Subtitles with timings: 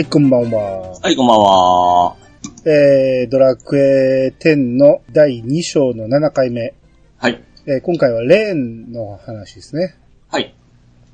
[0.00, 0.98] はい、こんばんは。
[1.02, 2.16] はい、こんばんは。
[2.64, 6.72] えー、ドラクエ10の第2章の7回目。
[7.18, 7.44] はい。
[7.66, 9.94] えー今回はレーンの話ですね。
[10.30, 10.54] はい。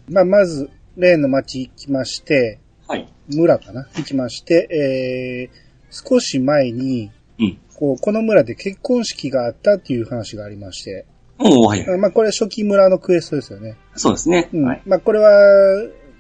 [0.08, 3.12] まあ、まず、レーンの町行きまして、はい。
[3.26, 3.88] 村かな？
[3.96, 7.58] 行きまして、えー、少し前に、うん。
[7.75, 11.07] こう、この村で結婚式があったっていう話がありまして、
[11.40, 11.84] おー、はい。
[11.93, 13.76] あまあ、これ初期村のクエストですよね。
[13.96, 14.48] そうですね。
[14.53, 14.64] うん。
[14.64, 14.82] はい。
[14.86, 15.32] まあ、これは、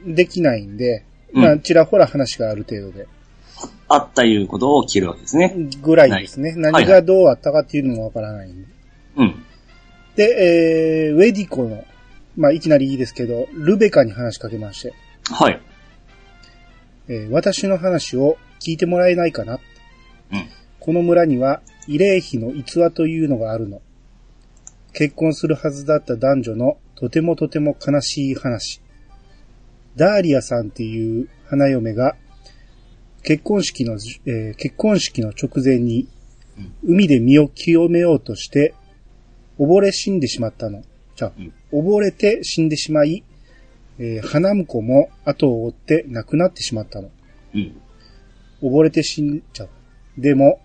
[0.04, 1.04] できないんで、
[1.36, 3.06] まあ、うんちらほら話がある程度で。
[3.88, 5.54] あったいうことを聞けるわけですね。
[5.82, 6.50] ぐらいですね。
[6.50, 8.68] い何がどうあったかっていうのもわからないんで。
[9.16, 9.44] うん。
[10.16, 11.84] で、えー、ウェディコの、
[12.36, 14.94] まあ、いきなりいいですけど、ルベカに話しかけまして、
[15.30, 15.60] はい。
[17.08, 19.60] えー私の話を聞いてもらえないかな。
[20.32, 20.48] うん。
[20.80, 23.80] この村には、慰霊碑の逸話というのがあるの。
[24.92, 28.80] 結婚するはずだった男女のとてもとても悲しい話。
[29.96, 32.16] ダーリアさんっていう花嫁が、
[33.22, 33.94] 結婚式の、
[34.26, 36.06] えー結婚式の直前に、
[36.84, 38.74] 海で身を清めようとして、
[39.58, 40.82] 溺れ死んでしまったの。
[41.16, 41.32] じゃあ、
[41.72, 43.24] 溺れて死んでしまい、
[43.98, 47.10] えー花婿も後を追って亡くなってしまったの。
[47.54, 47.80] うん。
[48.62, 49.68] 溺れて死んじゃう。
[50.18, 50.60] でも、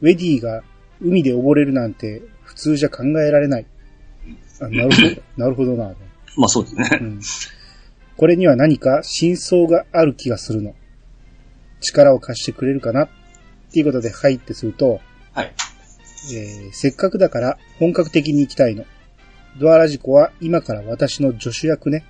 [0.00, 0.62] ウェディが
[1.00, 3.66] 海で溺れるなんて普通じゃ考えられない。
[4.60, 5.94] あなるほど、 なるほどな。
[6.36, 7.04] まあそうですねう。
[7.04, 7.20] ん、
[8.16, 10.74] これには何か真相がある気がするの。
[11.80, 13.04] 力を貸してくれるかな？
[13.04, 13.08] っ
[13.72, 15.00] ていうことで入ってすると、
[15.32, 15.52] はい。
[16.34, 18.84] えーせっかくだから本格的に行きたいの。
[19.58, 22.04] ドアラジコは今から私の助手役ね。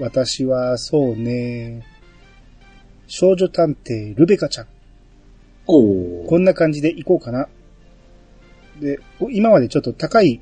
[0.00, 1.84] 私はそうね、
[3.06, 4.66] 少女探偵ルベカちゃん。
[5.66, 6.26] おー。
[6.26, 7.48] こんな感じで行こうかな。
[8.80, 10.40] で、今までちょっと高い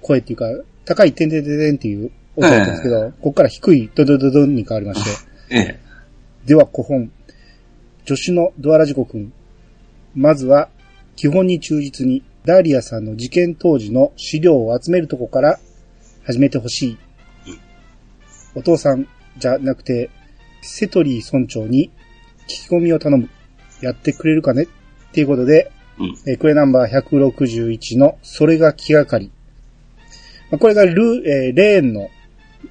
[0.00, 0.46] 声っていうか、
[0.84, 5.10] 高いてんてんてんてんっていう音だったんですけど、ここから低いドドドドンに変わりまして。
[5.50, 5.80] ええ。
[6.46, 7.10] では古本。
[8.06, 9.32] 助手のドアラジコ君。
[10.14, 10.68] まずは、
[11.16, 15.58] 基本に忠実に、ダーリアさんの事件当時の資料を集めるとこから
[16.24, 16.98] 始めてほしい。
[18.54, 19.08] お父さん
[19.38, 20.10] じゃなくて、
[20.62, 21.90] セトリー村長に
[22.44, 23.28] 聞き込みを頼む。
[23.82, 24.62] やってくれるかね？
[24.62, 24.66] っ
[25.12, 26.14] ていうことで、うん。
[26.26, 29.32] えークエナンバー161の、それが気がかり。
[30.50, 32.08] まあこれがル、えーレーンの、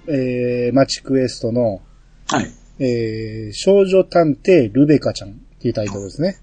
[0.07, 1.81] えーマチクエストの、
[2.27, 2.51] はい。
[2.79, 6.37] えー少女探偵ルベカちゃんっていうタイトルですね。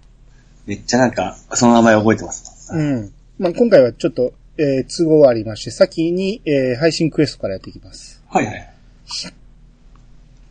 [0.67, 2.73] めっちゃなんか、その名前覚えてます。
[2.75, 3.13] うん。
[3.39, 8.23] まあ、今回はちょっと、えー都合ありまして、先に、えー配信クエストからやっていきます。
[8.29, 8.69] はいはい。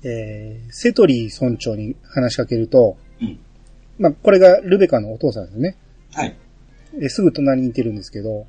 [0.04, 3.40] えーセトリー村長に話しかけると、うん。
[4.00, 5.78] まあ、これがルベカのお父さんですね。
[6.14, 6.36] はい。
[6.96, 8.48] えーすぐ隣にいてるんですけど、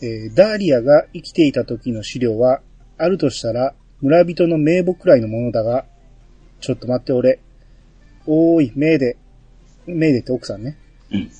[0.00, 2.60] えーダーリアが生きていた時の資料は、
[2.96, 5.86] あるとしたら、村人の名簿くらいのものだが、
[6.60, 7.40] ちょっと待って俺。
[8.26, 9.16] おーい、メイデ。
[9.86, 10.78] メイデって奥さんね。
[11.10, 11.30] うん。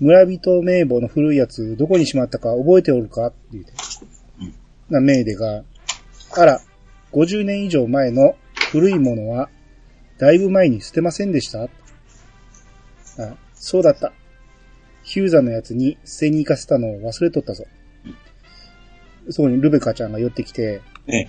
[0.00, 3.26] 村人名簿の古いやつ、どこにしまったか覚えておるか？
[3.26, 3.72] って言うて。
[4.40, 4.54] うん
[4.90, 5.64] な、メイデが、
[6.36, 6.60] あら、
[7.12, 8.36] 50年以上前の
[8.72, 9.50] 古いものは、
[10.18, 11.64] だいぶ前に捨てませんでした？
[11.64, 11.68] あ、
[13.54, 14.12] そうだった。
[15.02, 17.64] ヒューザのやつに捨てに行かせたのを忘れとったぞ。
[19.30, 21.28] そこにルベカちゃんが寄ってきて、ええ。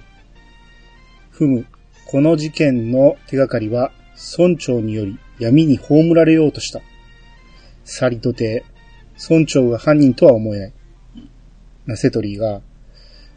[1.32, 1.66] ふむ、
[2.06, 3.92] この事件の手がかりは、
[4.38, 6.82] 村長により闇に葬られようとした。
[7.84, 8.64] さりとて、
[9.30, 10.74] 村長が犯人とは思えない。
[11.86, 12.62] な、セトリーが、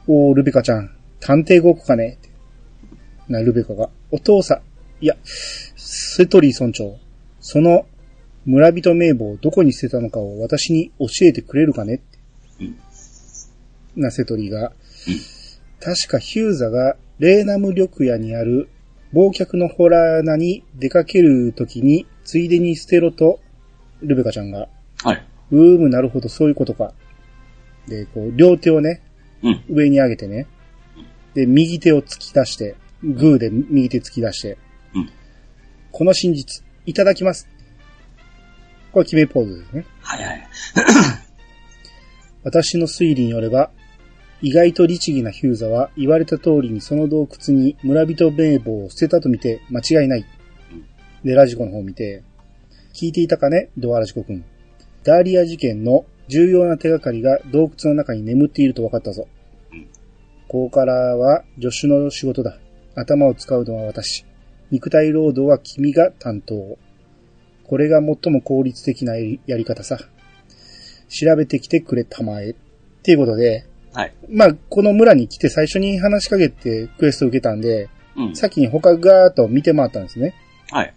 [0.07, 2.19] おー、ルベカちゃん、探偵ごっこかね
[3.29, 6.99] な、ルベカが、お父さん、いや、セトリー村長、
[7.41, 7.87] その
[8.45, 12.01] 村人名簿をどこに捨てたのかを私に教えてくれるかね。
[13.97, 14.73] な、セトリーが、
[15.81, 18.69] 確かヒューザがレーナム緑屋にある
[19.13, 23.41] 忘却のホラー穴に出かけるときに、ついでに捨てろと、
[24.01, 24.69] ルベカちゃんが、
[25.03, 25.27] はい。
[25.51, 26.95] うーむ、なるほど、そういうことか。
[27.87, 29.03] で、こう、両手をね、
[29.43, 29.65] うん。
[29.69, 30.47] 上に上げてね。
[31.35, 34.57] で、右手を突き出して、グーで右手突き出して、
[34.95, 35.11] うん。
[35.91, 37.49] この真実、いただきます。
[38.93, 39.87] これ決めポーズですね。
[40.01, 40.49] はいはい。
[42.45, 43.71] 私の推理によれば、
[44.43, 50.27] 意外と律儀なヒューザは言われた通りにその洞窟に村人名簿を捨てたと見て間違いない。
[51.23, 52.25] で、ラジコの方を見て、
[52.93, 54.45] 聞いていたかねドアラジコ君。
[55.05, 59.29] ダーリア事件の重要な手がかりが洞窟の中に眠っていると分かったぞ。
[60.49, 62.59] ここからは助手の仕事だ。
[62.97, 64.27] 頭を使うのは私。
[64.73, 66.79] 肉体労働は君が担当。
[67.65, 69.99] これが最も効率的なやり方さ。
[71.09, 72.51] 調べてきてくれたまえ。
[72.51, 72.55] っ
[73.03, 74.15] ていうことで、はい。
[74.29, 78.37] まあ、この村に来て最初に話しかけてクエストを受けたんで、うん。
[78.37, 80.35] 先に他ガーッと見て回ったんですね。
[80.71, 80.95] はい。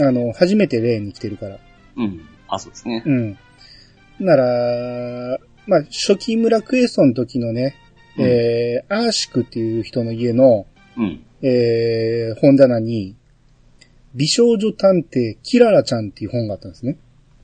[0.00, 1.58] あの、初めて例に来てるから。
[1.96, 2.20] うん。
[2.48, 3.02] あ、そうですね。
[3.06, 3.38] うん。
[4.18, 7.76] なら、まあ、初期村クエストの時のね、
[8.16, 10.66] うんえー、アーシクっていう人の家の、
[10.96, 11.24] うん。
[11.42, 13.16] えー、本棚に、
[14.14, 16.96] 美少女探偵キララちゃんっていう本があったんですね。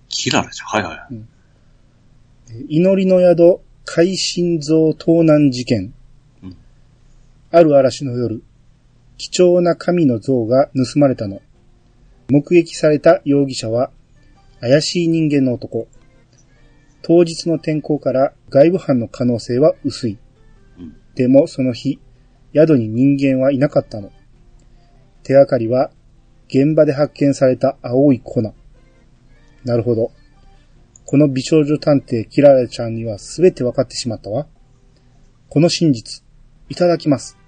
[0.09, 0.85] キララじゃん。
[0.85, 2.77] はいはい。
[2.77, 5.95] 祈りの宿、海心臓盗難事件。
[6.43, 6.57] うん
[7.53, 8.43] ある嵐の夜、
[9.17, 11.41] 貴重な神の像が盗まれたの。
[12.29, 13.91] 目撃された容疑者は、
[14.61, 15.87] 怪しい人間の男。
[17.03, 20.19] 当日の天候から外部犯の可能性は薄い。
[20.79, 22.01] うんでもその日、
[22.53, 24.11] 宿に人間はいなかったの。
[25.23, 25.93] 手がかりは、
[26.49, 28.43] 現場で発見された青い粉。
[28.43, 30.11] なるほど。
[31.07, 34.49] この美少女探偵キララちゃんには全て分かってしまったわ。
[35.49, 36.25] この真実、
[36.69, 37.39] いただきます。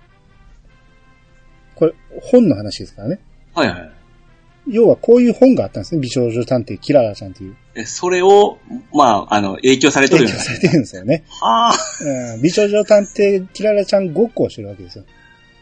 [1.75, 3.19] これ、本の話ですからね。
[3.52, 3.90] はいはい。
[4.69, 6.00] 要はこういう本があったんですね。
[6.00, 7.56] 美少女探偵キララちゃんっていう。
[7.75, 8.58] え、それを、
[8.94, 10.37] まあ、あの、影響されてるよね。
[10.37, 11.25] 提供されてるんですよね。
[11.28, 12.34] はあ。
[12.34, 15.05] うん、美少女探偵キララちゃんごっこをしてるわけですよ。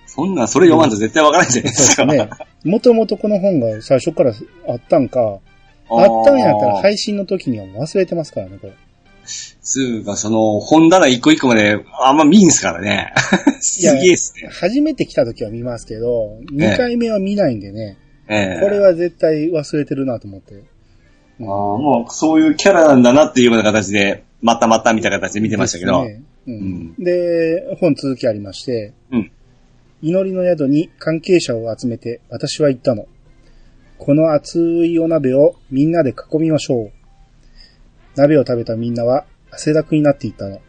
[0.06, 2.02] そんなん、それ読まんと絶対わからないじゃないですか。
[2.02, 2.30] そうですね。
[2.64, 4.34] もともとこの本が最初から
[4.68, 5.38] あったんか、
[5.88, 6.82] あったんやったらい。
[6.82, 8.74] 配信の時には忘れてますからね、これ。
[9.62, 13.12] つうか、その、本棚一個一個まであんま見んすからね。
[13.60, 14.48] すげえっすね。
[14.52, 17.98] 初めて来た時は見ますけど、2回目は見ないんでね、
[18.28, 20.62] ええこれは絶対忘れてるなと思って。
[21.40, 26.04] あーもう、そういうキャラなんだなっていうような形で、またまたみたいな形で見てましたけど。
[26.04, 29.30] ですねうんで、本続きありまして、うん
[30.02, 33.06] 祈りの宿に関係者を集めて私は言ったの。
[33.98, 36.92] この熱いお鍋をみんなで囲みましょう。
[38.14, 40.60] 鍋を食べたみんなは汗だくになっていたの。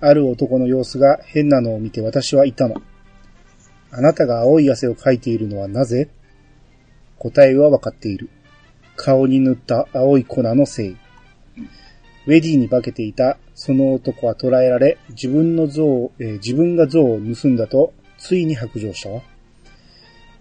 [0.00, 2.82] ある男の様子が変なのを見て私は言ったの。
[3.90, 6.08] あなたが青い汗をかいているのはなぜ？
[7.18, 8.28] 答えはわかっている。
[8.96, 10.96] 顔に塗った青い粉のせい。
[12.26, 19.22] ウェディに化けていたその男は捕らえられ、自分の像を、えー自分が像を盗んだと、ついに白状したわ。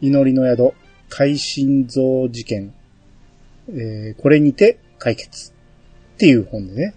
[0.02, 0.74] 祈りの宿、
[1.15, 2.74] 海心像事件、
[3.69, 5.51] えーこれにて解決。
[5.51, 6.95] っていう本でね。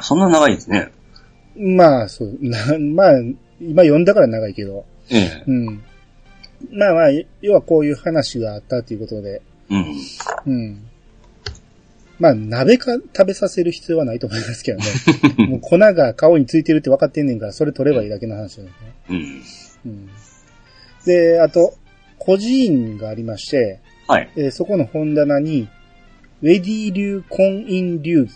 [0.00, 0.90] そんな長いですね。
[1.54, 3.12] まあ、そう、な まあ、
[3.60, 5.44] 今読んだから長いけど、ええ。
[5.46, 5.82] うん。
[6.70, 7.10] まあまあ、
[7.42, 9.84] 要はこういう話があったということで、うん。
[10.46, 10.82] うん。
[12.18, 14.84] まあ、鍋か食べさせる必要はないと思いますけどね。
[15.46, 18.94] もう粉が顔についてるって分かってんねんから、それ取ればいいだけの話なんですね。
[19.10, 19.42] うん。
[19.86, 20.08] うん。
[21.04, 21.74] で、あと、
[22.18, 24.30] 孤児院がありまして、はい。
[24.36, 25.68] えーそこの本棚に、
[26.42, 28.32] ウェディ流婚姻流儀。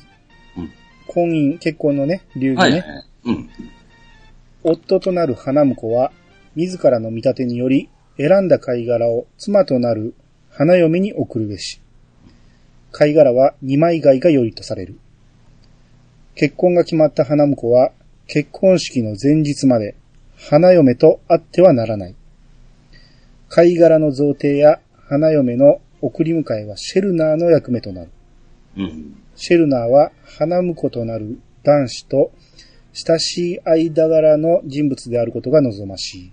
[0.56, 0.72] うん
[1.06, 2.56] 婚姻、結婚のね、流儀ね。
[2.56, 2.82] はい。
[3.24, 3.50] うん。
[4.62, 6.12] 夫となる花婿は、
[6.54, 10.14] 自らの見立てにより、選んだ貝殻を妻となる
[10.50, 11.80] 花嫁に送るべし。
[12.92, 14.98] 貝殻は二枚貝が良いとされる。
[16.34, 17.92] 結婚が決まった花婿は、
[18.26, 19.96] 結婚式の前日まで、
[20.36, 22.14] 花嫁と会ってはならない。
[23.50, 28.10] 貝殻の贈呈や花嫁の送り迎えはシェルナーの役目となる。
[28.76, 29.22] うん。
[29.34, 32.30] シェルナーは花婿となる男子と
[32.92, 36.32] 親しい間柄の人物であることが望ましい。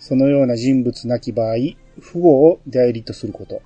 [0.00, 1.54] そのような人物なき場合、
[2.00, 3.62] 父母を代理とすること。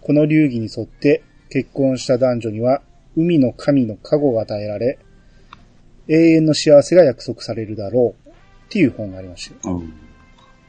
[0.00, 2.80] この流儀に沿って結婚した男女には
[3.16, 4.98] 海の神の加護が与えられ、
[6.08, 8.28] 永遠の幸せが約束されるだろう。
[8.28, 9.70] っていう本がありました。
[9.70, 10.05] うん。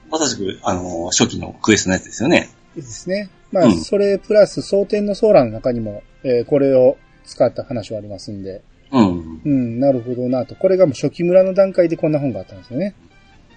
[0.10, 2.50] まさしく、あの、初期のクエストのやつですよね。
[2.76, 3.30] ですね。
[3.52, 8.62] まあ、うんそれプラス、蒼天のソーラの中にも、えーこれを使った話はありますんで、
[8.92, 9.42] うん。
[9.44, 10.56] うん、なるほどなと。
[10.56, 12.96] これがもう初期村の段階でこんな本があったんですよね。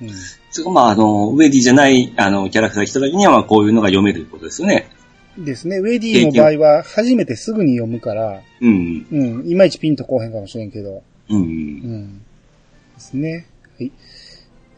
[0.03, 0.11] うん。
[0.51, 4.89] それかまあ、あの、ウェディじゃない、あの、キャラクターが来た時には、まあ、こういうのが読めることですよね。
[5.39, 5.79] ですね。
[5.79, 9.07] ウェディの場合は初めてすぐに読むから、うん。
[9.11, 11.37] うん、いまいちピンとこうへんかもしれんけど、う。
[11.37, 12.19] うんん。
[12.19, 12.25] で
[12.99, 13.47] すね。
[13.79, 13.93] はい。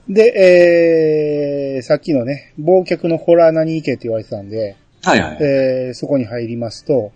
[0.09, 5.39] で、えー、さっきのね、忘却のホラー何行けって言われてたんで、はいはい。
[5.41, 7.13] えー、そこに入りますと、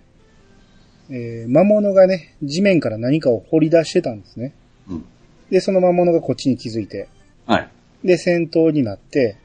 [1.11, 4.55] えー、魔物がね、地面から何かを掘り出してたんですね。
[4.88, 5.05] うん。
[5.50, 7.09] で、その魔物がこっちに気づいて、
[7.47, 7.69] はい。
[8.05, 9.37] で、戦闘になって、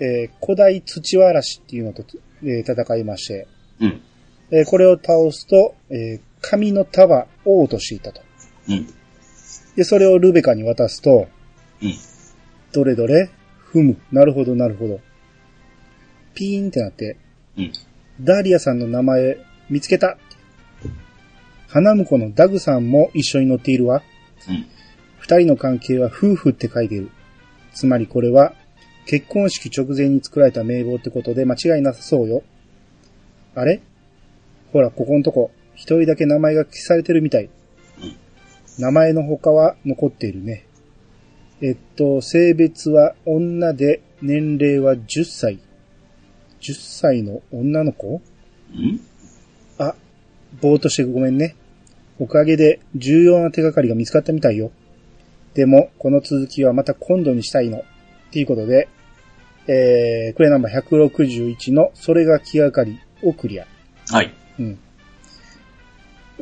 [0.00, 2.04] えー古代土わらしっていうのと、
[2.42, 3.46] えー戦いまして、
[3.80, 4.00] うん。
[4.50, 8.20] えーこれを倒すと、えー神の束を落としていたと。
[8.68, 8.86] うん。
[9.76, 11.28] で、それをルベカに渡すと、
[11.82, 11.94] うん。
[12.74, 13.30] どれどれ？
[13.56, 13.96] ふむ。
[14.10, 15.00] なるほど、なるほど。
[16.34, 17.16] ピーンってなって、
[17.56, 17.72] うん。
[18.20, 19.38] ダーリアさんの名前
[19.70, 20.18] 見つけた。
[21.68, 24.02] 花婿のダグさんも一緒に乗っているわ。
[24.48, 24.66] うん。
[25.18, 27.10] 二人の関係は夫婦って書いている。
[27.72, 28.54] つまりこれは
[29.06, 32.42] 結婚式直前に作られた名簿ってことで間違いなさそうよ。
[33.54, 33.80] あれ？
[34.72, 37.44] ほら、ここのとこ、一人だけ名前が消されてるみたい。
[37.44, 37.50] うん
[38.76, 40.66] 名前の他は残っているね。
[41.60, 45.58] えっと、性別は女で、年齢は10歳。
[46.60, 48.22] 10歳の女の子？
[48.72, 49.00] ん？
[49.78, 49.94] あ、
[50.60, 51.56] ぼーっとしてごめんね。
[52.18, 54.70] おかげで重要な手がかりが見つかったみたいよ。
[55.54, 57.78] でも、この続きはまた今度にしたいの。
[57.78, 57.82] っ
[58.32, 58.88] ていうことで、
[59.68, 63.66] えー、クレナンバー161のそれが気がかりをクリア。
[64.10, 64.34] はい。
[64.58, 64.78] うん。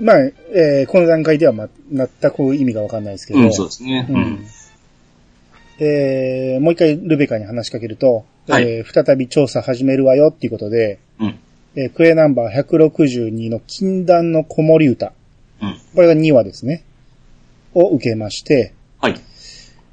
[0.01, 3.41] まあ、えー、この段階では、ま、全く意味がわかんないですけど。
[3.41, 4.07] うん、そうですね。
[4.09, 4.47] ううんん。
[5.85, 11.39] えー、もう一回ルベカに話しかけると、はいえー再び調査始めるわよっていうことで、うん。
[11.75, 15.13] えークエナンバー162の禁断の子守歌。
[15.61, 15.77] うん。
[15.95, 16.85] これが2話ですね。
[17.75, 19.21] を受けまして、はい。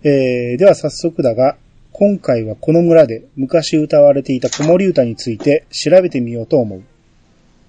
[0.03, 1.57] えー、では早速だが、
[1.91, 6.83] 今回はこの村で昔歌われていた子守歌について調べてみようと思う。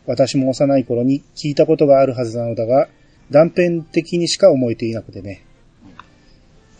[0.06, 2.88] 私も幼い頃に聞いたことがあるはずなのだが、
[3.30, 5.42] 断片的にしか思えていなくてね。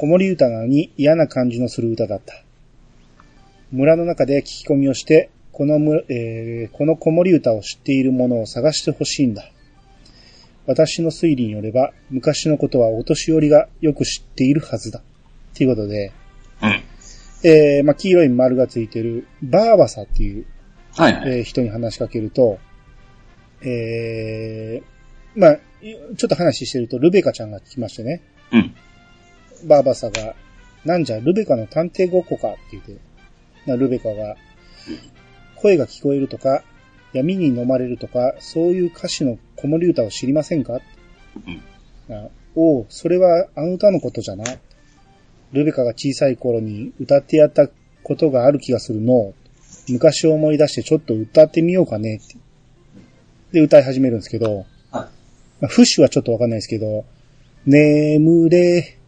[0.00, 2.33] 子守歌なのに嫌な感じのする歌だった。
[3.71, 9.45] 村の中で聞き込みをして、このむ、えーこの子守歌を知っている者を探してほしいんだ。
[10.66, 15.02] 私の推理によれば、昔のことはお年寄りがよく知っているはずだ。
[15.54, 16.12] ということで、
[16.62, 17.50] うん。
[17.50, 20.47] えー、まあ、黄色い丸がついてる、バーバサっていう、
[20.92, 21.38] はいはい。
[21.38, 22.59] えー人に話しかけると、
[23.61, 25.59] えー、まあ、
[26.16, 28.75] ちょっと話してると、ルベカちゃんが来ましてね、うん。
[29.64, 30.34] バーバサが、
[30.84, 32.96] なんじゃ、ルベカの探偵ごっこかって言って、
[33.66, 34.36] なルベカが、
[35.56, 36.64] 声が聞こえるとか、
[37.12, 40.80] 闇に飲まれるとか、そういう歌詞の子守歌を知りませんか？
[42.08, 42.14] うん。
[42.14, 44.44] あおう、それはあの歌のことじゃな。
[45.52, 47.68] ルベカが小さい頃に歌ってやった
[48.02, 49.34] ことがある気がするの。
[49.88, 52.36] 昔を思い出してちょっと歌ってみようかねって。
[53.52, 54.66] で、歌い始めるんですけど、はい。
[54.92, 55.08] ま
[55.62, 57.04] あ、フッシュはちょっとわかんないですけど、
[57.66, 58.98] 眠れ、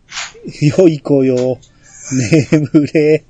[0.78, 1.58] 良い子よ、
[2.12, 3.24] 眠れ、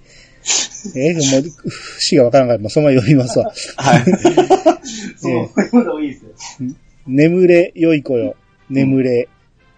[0.97, 3.53] え、もう、節がわからんから、もうそのまま読みますわ。
[3.77, 4.05] はい。
[5.17, 6.25] そう、読んだ方がいいです
[6.63, 6.71] よ。
[7.07, 8.37] 眠れ、良い子よ。
[8.69, 9.29] 眠れ。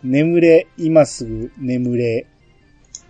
[0.02, 2.26] 眠れ、今すぐ眠れ。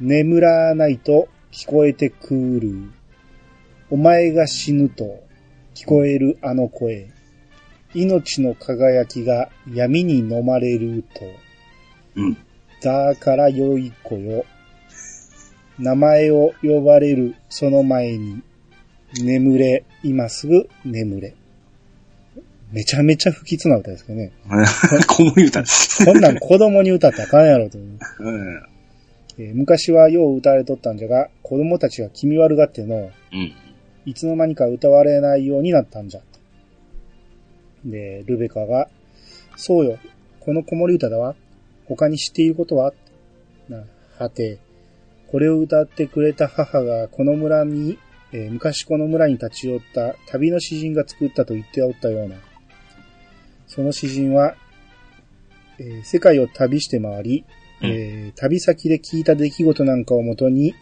[0.00, 2.90] 眠らないと聞こえてくる。
[3.90, 5.22] お前が死ぬと
[5.74, 7.08] 聞こえるあの声。
[7.94, 11.24] 命の輝きが闇に飲まれると。
[12.16, 12.36] うん。
[12.84, 14.44] だから良い子よ。
[15.78, 18.42] 名前を呼ばれるその前に。
[19.22, 21.34] 眠れ、今すぐ眠れ。
[22.72, 24.32] めちゃめちゃ不吉な歌ですけどね。
[25.08, 26.04] 子守歌です。
[26.04, 28.62] こんなん子供に歌ったらあかんやろと思う、うん。
[29.38, 33.52] えー昔はよう歌われとったんじゃが、子供たちが気味悪がっての、うん。
[34.04, 36.20] いつの間にか歌われないようになったんじゃ。
[37.86, 38.88] で、ルベカが、
[39.56, 39.98] そうよ、
[40.40, 41.34] この子守歌だわ。
[41.86, 42.92] 他に知っていることは？
[43.68, 43.84] な、
[44.18, 44.58] はて、
[45.28, 47.98] これを歌ってくれた母がこの村に、
[48.32, 52.36] えー昔この村に立ち寄った旅の詩人が作ったと言っておったような。
[53.66, 54.54] その詩人は、
[55.78, 57.44] えー世界を旅して回り、
[57.82, 60.74] えー旅先で聞いた出来事なんかをもとに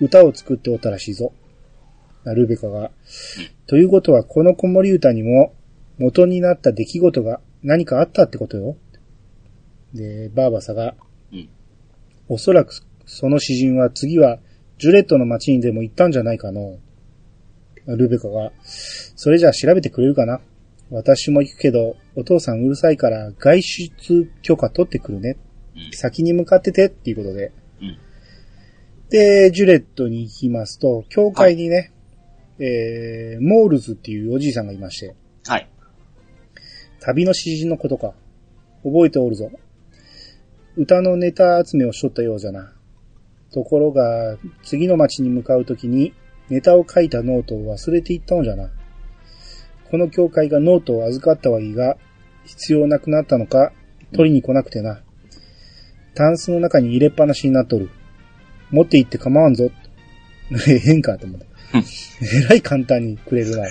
[0.00, 1.32] 歌を作っておったらしいぞ。
[2.24, 2.90] なルベカが。
[3.66, 5.54] ということは、この子守歌にも
[5.98, 8.76] 元になった出来事が何かあったってことよ。
[9.98, 10.94] で、バーバサが、
[11.32, 11.48] うん
[12.30, 12.74] おそらく
[13.06, 14.38] その詩人は次は
[14.76, 16.78] ジュレットの町にでも行ったんじゃないかの。
[17.86, 20.40] ルベカが、それじゃあ調べてくれるかな
[20.90, 25.36] 私も行くけど、お父さんうるさいから外出許可取ってくるね。
[25.74, 27.52] うん先に向かっててっていうことで。
[27.80, 27.98] うん
[29.10, 31.92] で、ジュレットに行きますと、教会にね、
[32.58, 35.14] えー、モールズっていうおじいさんがいまして、
[35.46, 35.68] はい。
[37.00, 38.12] 旅の詩人のことか。
[38.84, 39.50] 覚えておるぞ。
[40.78, 42.72] 歌のネタ集めをしとったようじゃな。
[43.52, 46.14] ところが、次の町に向かうときに、
[46.50, 48.70] ネタを書いたノートを忘れていったのじゃな。
[49.90, 51.96] この教会がノートを預かったはいいが、
[52.44, 53.72] 必要なくなったのか、
[54.12, 55.00] 取りに来なくてな。
[56.14, 57.90] タンスの中に入れっぱなしになっとる。
[58.70, 59.72] 持って行って構わんぞ。
[60.84, 61.46] 変かと思った。
[62.22, 63.66] えらい簡単にくれるな。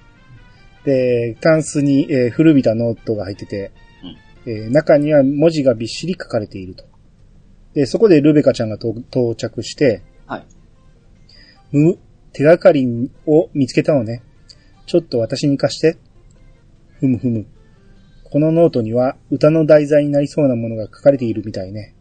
[0.86, 3.70] で、タンスに、えー古びたノートが入ってて、
[4.46, 6.84] えー中には文字がびっしり書かれていると。
[7.74, 10.46] で、そこでルベカちゃんがと到着して、はい。
[11.72, 11.98] む、
[12.32, 14.22] 手がかりを見つけたのね。
[14.86, 15.98] ちょっと私に貸して。
[17.00, 17.46] ふむふむ。
[18.24, 21.94] このノートには歌の題材になりそうなものが書かれているみたいね。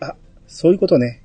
[0.00, 1.22] あ、そういうことね。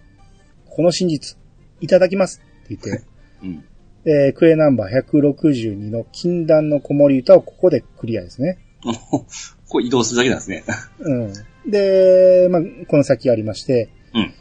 [0.65, 1.37] この真実、
[1.81, 3.03] いただきますって言って、
[3.43, 3.63] うん。
[4.05, 8.57] えークエナンバー162の禁断の子守歌をここでクリアですね。
[9.69, 10.63] これ移動するだけなんですね。
[10.99, 11.33] うん。
[11.69, 14.33] で、まあ、この先ありまして、うん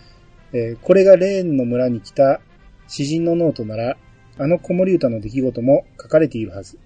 [0.52, 2.40] えーこれがレーンの村に来た
[2.88, 3.97] 詩人のノートなら、
[4.38, 6.78] あの子守歌の出来事も書かれているはず。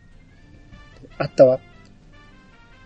[1.18, 1.60] あったわ。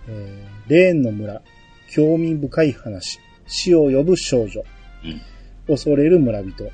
[0.08, 1.42] えーレーンの村、
[1.90, 4.62] 興味深い話、死を呼ぶ少女、
[5.04, 5.20] うん
[5.68, 6.70] 恐れる村人、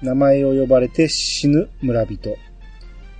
[0.00, 2.36] 名前を呼ばれて死ぬ村人、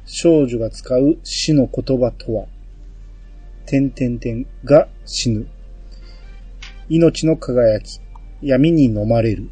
[0.06, 2.46] 少女が使う死の言葉とは、
[3.72, 5.46] 点々点が死ぬ。
[6.90, 8.02] 命の輝き、
[8.42, 9.48] 闇に飲まれる。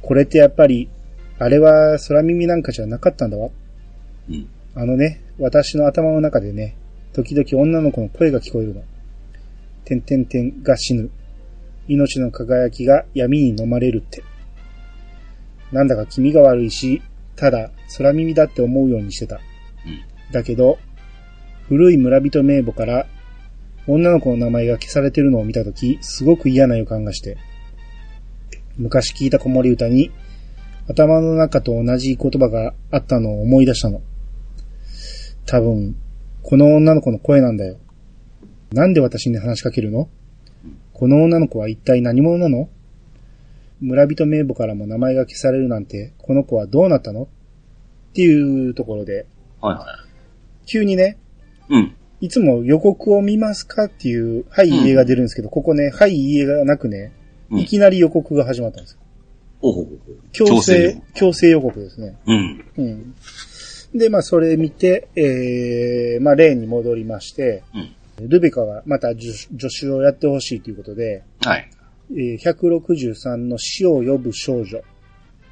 [0.00, 0.88] これってやっぱり、
[1.38, 3.50] あれは空耳なんかじゃなかったんだわ。
[4.30, 4.48] うん。
[4.74, 6.74] あのね、私の頭の中でね、
[7.12, 8.82] 時々女の子の声が聞こえるの。
[9.84, 11.10] てんてんてんが死ぬ。
[11.86, 14.24] 命の輝きが闇に飲まれるって。
[15.70, 17.02] なんだか気味が悪いし、
[17.36, 19.36] ただ空耳だって思うようにしてた。
[19.36, 20.32] うん。
[20.32, 20.78] だけど、
[21.68, 23.06] 古い村人名簿から
[23.86, 27.36] 女の子の名前が消されてるのを見たとき、すごく嫌な予感がして、
[28.76, 30.10] 昔聞いた子守歌に
[30.88, 34.00] 頭の中と同じ言葉があったのを思い出したの。
[35.46, 35.96] 多分、
[36.42, 37.78] この女の子の声なんだよ。
[38.72, 40.08] なんで私に話しかけるの？
[40.92, 42.68] この女の子は一体何者なの？
[43.80, 47.24] 村人名簿からも名前が消されるなんて、この子はどうなったの？
[47.24, 47.26] っ
[48.14, 49.26] ていうところで、
[49.60, 49.84] はいは
[50.66, 51.27] 急にね、い。
[51.70, 51.94] うん。
[52.20, 57.12] いつも予告を見ますかっていう、はい、いいえが出るんですけど、ここね、はい、いいえがなくね、
[57.50, 58.98] うんいきなり予告が始まったんですよ。
[59.62, 59.86] おほ。
[60.32, 62.16] 強制強、強制予告ですね。
[62.26, 62.64] うん。
[62.76, 63.14] うん。
[63.94, 68.28] で、まあ、それ見て、えー、まあ、レーンに戻りまして、うん。
[68.28, 71.70] ルベカがまた助助手をやってほしいということで、はい。
[72.10, 74.80] えー163の死を呼ぶ少女。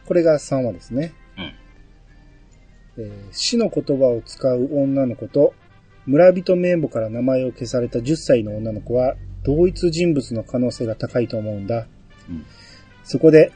[0.07, 1.12] これが3話ですね。
[1.38, 3.05] うん。
[3.05, 5.55] えー死の言葉を使う女の子と、
[6.06, 11.86] 村人名簿から名前を消された10歳の女の子は、同一人物の可能性が高いと思うんだ。
[12.28, 12.44] うん
[13.08, 13.52] そこで、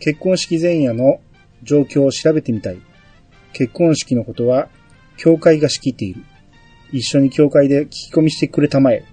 [0.00, 1.20] 結婚式前夜の
[1.62, 2.78] 状況を調べてみたい。
[3.52, 4.68] 結婚式のことは、
[5.16, 6.24] 教会が仕切っている。
[6.90, 9.04] 一緒に教会で聞き込みしてくれたまえ。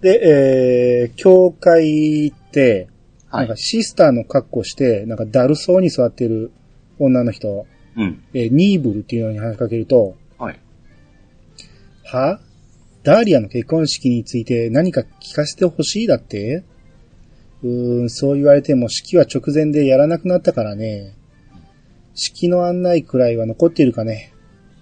[0.00, 2.88] で、えー、教会って、
[3.28, 3.56] はいなんか。
[3.58, 6.50] シスターの格好して、なんかだるそうに座ってる
[6.98, 8.22] 女の人、うん。
[8.32, 10.16] えーニーブルっていうのに話しかけると、
[12.10, 12.40] は
[13.02, 16.64] ダーリアの結婚式について何か聞かせてほしいだって？
[17.62, 21.14] うーん、そう言われても式は直前でやらなくなったからね。
[22.14, 24.32] 式の案内くらいは残っているかね。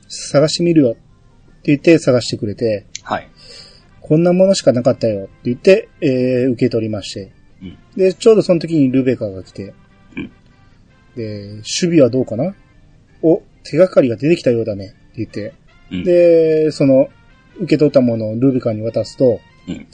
[0.08, 0.92] 探してみるよ。
[0.92, 1.00] って
[1.64, 3.28] 言って探してくれて、はい。
[4.00, 5.24] こんなものしかなかったよ。
[5.24, 7.32] って言って、えー受け取りまして。
[7.60, 7.78] うん。
[7.96, 9.74] で、ちょうどその時にルベカが来て、
[10.16, 10.30] うん
[11.16, 12.54] で、守備はどうかな
[13.22, 14.86] お、手がかりが出てきたようだね。
[14.86, 15.54] って言って、
[15.90, 16.04] うん。
[16.04, 17.08] で、その、
[17.58, 19.86] 受け取ったものをルベカに渡すと、うん。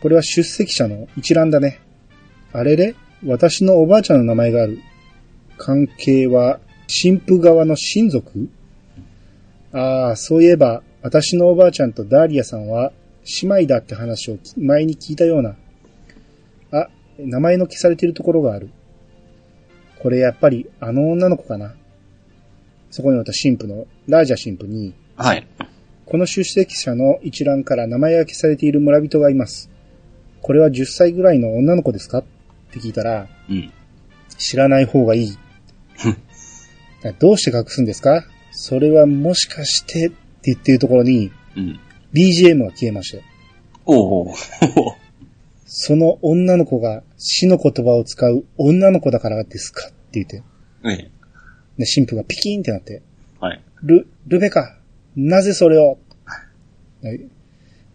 [0.00, 1.80] これは出席者の一覧だね。
[2.52, 2.94] あれれ
[3.24, 4.78] 私のおばあちゃんの名前がある。
[5.58, 6.60] 関係は、
[7.02, 8.48] 神父側の親族？
[9.72, 12.92] ああ、そういえば、私のおばあちゃんとダーリアさんは、
[13.42, 15.56] 姉妹だって話を前に聞いたような。
[16.70, 18.70] あ、名前の消されているところがある。
[19.98, 21.74] これやっぱり、あの女の子かな。
[22.96, 25.46] そこにおった神父の、ラージャ神父に、はい。
[26.06, 29.68] この出席者の一覧から名前が消されている村人がいます。
[30.40, 32.20] これは10歳ぐらいの女の子ですか？
[32.20, 32.24] っ
[32.70, 33.70] て聞いたら、うん。
[34.38, 35.38] 知らない方がいい。
[37.18, 38.24] どうして隠すんですか？
[38.50, 41.78] それはもしかしてって言ってるところにうん。
[42.14, 43.24] BGM が消えましたよ。
[43.84, 44.34] おうおう
[45.66, 49.86] その女の子が死の言葉を使う女の子だからですか？
[49.86, 50.42] って言って、
[50.86, 51.10] ええ。
[51.78, 53.02] で、神父がピキーンってなって、
[53.40, 53.62] はい。
[53.82, 54.78] ル、ルベカ、
[55.14, 55.98] なぜそれを？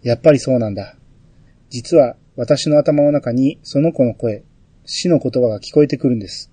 [0.04, 0.96] やっぱりそうなんだ。
[1.70, 4.44] 実は私の頭の中にその子の声、
[4.86, 6.52] 死の言葉が聞こえてくるんです。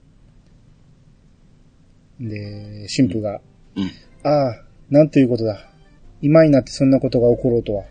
[2.20, 3.40] で、神父が、
[3.76, 3.90] うん。
[4.22, 5.70] ああ、なんということだ。
[6.20, 7.84] 今になってそんなことが起ころうとは。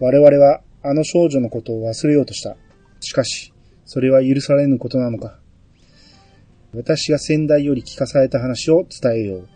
[0.00, 2.56] 我々はあの少女のことを忘れようとした。
[3.00, 3.52] しかし、
[3.84, 5.38] それは許されぬことなのか。
[6.76, 9.48] 私が先代より聞かされた話を伝えよう。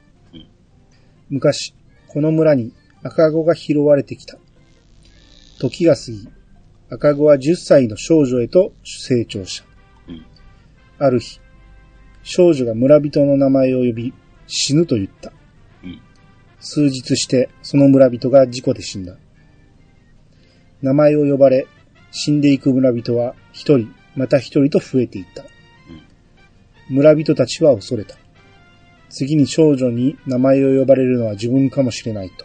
[1.29, 1.75] 昔、
[2.09, 4.39] この村に赤子が拾われてきた。
[5.61, 6.29] 時が過ぎ、
[6.89, 9.67] 赤子は10歳の少女へと成長した。
[10.09, 10.27] うん。
[10.99, 11.41] ある日、
[12.23, 14.15] 少女が村人の名前を呼び、
[14.47, 15.31] 死ぬと言った。
[15.85, 16.01] うん。
[16.59, 19.19] 数日して、その村人が事故で死んだ。
[20.81, 21.67] 名前を呼ばれ、
[22.13, 25.45] 死んでいく村人は一人、また一人と増えていった。
[26.91, 28.17] 村人たちは恐れた。
[29.11, 32.45] 次に少女に名前を呼ばれるのは自分かもしれないと。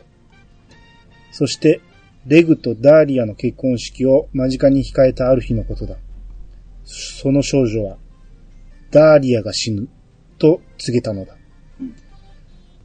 [1.32, 1.82] そして、
[2.28, 5.98] レグとダーリアの結婚式を間近に控えたある日のことだ。
[6.84, 7.98] その少女は、
[8.92, 9.88] ダーリアが死ぬ、
[10.38, 11.36] と告げたのだ。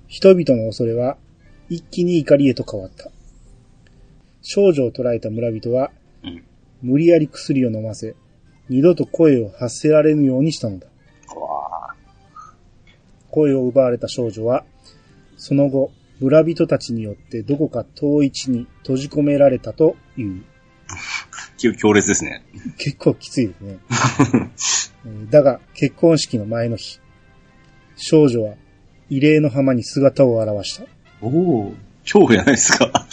[0.08, 1.18] 人々の恐れは、
[1.68, 3.10] 一気に怒りへと変わった。
[4.42, 5.90] 少女を捕らえた村人は、
[6.24, 6.44] うん。
[6.82, 8.16] 無理やり薬を飲ませ、
[8.70, 10.89] 二度と声を発せられぬようにしたのだ。
[13.30, 14.64] 声を奪われた少女は、
[15.36, 15.90] その後、
[16.20, 20.42] 村人たちによってどこか遠い地に閉じ込められたという。
[21.56, 22.42] 強強烈ですね。
[22.76, 23.78] 結構きついですね。
[25.06, 27.00] えーだが、結婚式の前の日、
[27.96, 28.54] 少女は
[29.08, 30.84] 異例の浜に姿を現した。
[31.22, 33.06] おお恐怖じゃないですか。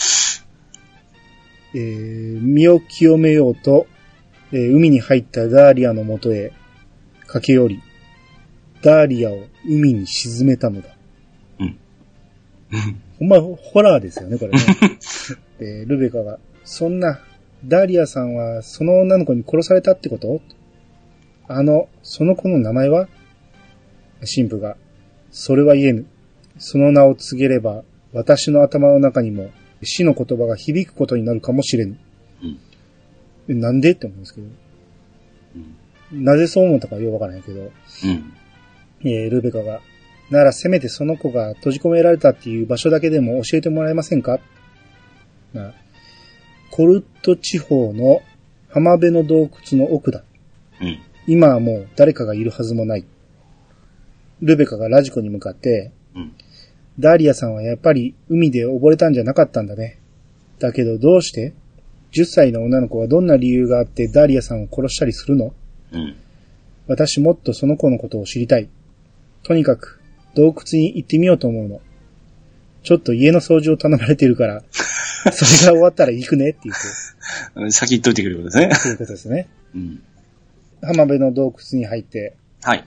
[1.74, 3.86] えー身を清めようと、
[4.52, 6.52] えー海に入ったダーリアのもとへ
[7.26, 7.82] 駆け寄り、
[8.82, 10.88] ダーリアを海に沈めたのだ。
[11.60, 11.76] うん。
[13.18, 14.58] ほんま、ホラーですよね、これね。
[15.58, 17.20] で、ルベカが、そんな、
[17.64, 20.40] ダーリアさんはその女の子に殺されたってこと？
[21.48, 23.08] あの、その子の名前は？
[24.20, 24.76] 神父が、
[25.32, 26.06] それは言えぬ。
[26.58, 29.50] その名を告げれば、私の頭の中にも
[29.82, 31.98] 死の言葉が響くことになるかもしれぬ。
[33.48, 33.92] えなんで？
[33.92, 34.46] って思うんですけど。
[36.12, 36.24] うん。
[36.24, 37.70] なぜそう思ったかよくわからないけど、うん。
[39.04, 39.80] えールベカが、
[40.30, 44.40] ならせめてその子が閉じ込められたっていう場所だけでも教えてもらえませんか？
[45.54, 45.72] な
[46.70, 48.20] コルト地方の
[48.68, 50.22] 浜辺の洞窟の奥だ。
[50.80, 50.98] うん。
[51.26, 53.06] 今はもう誰かがいるはずもない。
[54.42, 56.34] ルベカがラジコに向かって、うん。
[56.98, 59.98] ダーリアさんはやっぱり海で溺れたんじゃなかったんだね。
[60.58, 61.54] だけどどうして
[62.12, 65.54] ?10 歳の女の子はどんな理由があってダーリアさんを殺したりするの？
[65.92, 66.16] うん。
[66.86, 68.68] 私もっとその子のことを知りたい。
[69.42, 70.00] とにかく、
[70.34, 71.80] 洞窟に行ってみようと思うの。
[72.82, 78.82] ちょっと家の掃除を頼まれてるから、 それが終わったら行くねって言って、先言っといてくれることですね。
[78.82, 79.48] ということですね。
[79.74, 80.02] うん。
[80.82, 82.84] 浜辺の洞窟に入って、はい。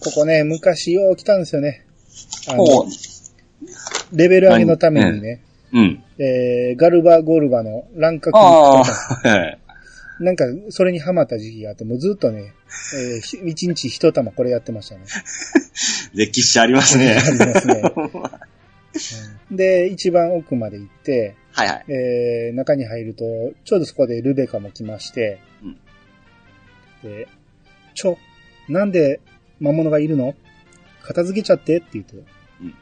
[0.00, 1.84] ここね、昔よう来たんですよね。
[2.48, 2.64] あの
[4.12, 6.02] レベル上げのためにね、うん。
[6.18, 9.58] えー、ガルバ・ゴルバの乱獲にあ来たあ、はい。
[10.20, 12.54] なんか、それにハマった時期があって、もうずっとね、
[12.94, 15.02] えーひ一日一玉これやってましたね。
[16.14, 17.16] 歴史ありますね。
[17.16, 17.82] ありますね。
[19.50, 21.84] うんで、一番奥まで行って、はいはい。
[21.92, 23.24] えー中に入ると、
[23.64, 25.76] ちょうどそこでルベカも来まして、うん
[27.02, 27.28] で、
[27.94, 28.16] ちょ、
[28.68, 29.20] なんで
[29.60, 30.34] 魔物がいるの？
[31.02, 32.74] 片付けちゃってって言って、うん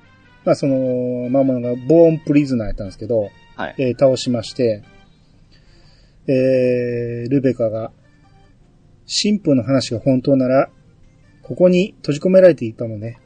[0.44, 3.74] まあその魔物がボーンプリズナーやったんですけど、はい。
[3.78, 4.82] えー倒しまして、
[6.26, 7.92] えールベカが、
[9.06, 10.70] 神父の話が本当なら、
[11.42, 13.20] ここに閉じ込められていたのね。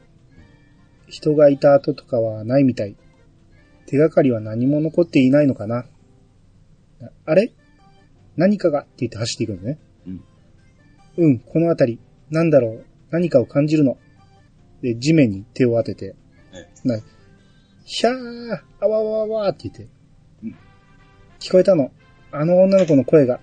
[1.07, 2.95] 人がいた跡とかはないみたい。
[3.87, 5.85] 手がかりは何も残っていないのかな。
[7.25, 7.53] あれ？
[8.35, 8.81] 何かが？
[8.81, 9.79] って言って走っていくのね。
[10.05, 10.23] うん。
[11.17, 12.85] うん、この辺り、なんだろう？
[13.09, 13.97] 何かを感じるの。
[14.81, 16.15] で、地面に手を当てて、
[16.53, 16.99] えな、
[17.85, 18.15] ひゃー、
[18.81, 19.87] あわわわわって言って、
[20.43, 20.55] うん
[21.39, 21.91] 聞こえたの。
[22.31, 23.39] あの女の子の声が。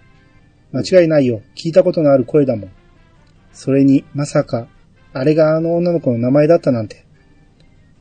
[0.73, 1.43] 間違いないよ。
[1.55, 2.71] 聞いたことのある声だもん。
[3.53, 4.67] それに、まさか、
[5.13, 7.05] あれがあの女の子の名前だったなんて。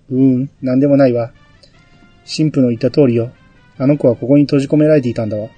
[0.09, 1.31] うーん、なんでもないわ。
[2.25, 3.31] 神父の言った通りよ。
[3.77, 5.49] あの子はここに閉じ込められていたんだわ。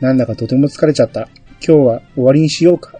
[0.00, 1.28] なんだかとても疲れちゃった。
[1.64, 2.94] 今日は終わりにしようか。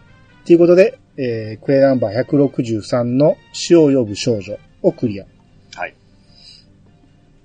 [0.45, 5.27] ということで、えー、クエナンバー163の死を呼ぶ少女をクリア。
[5.75, 5.95] はい。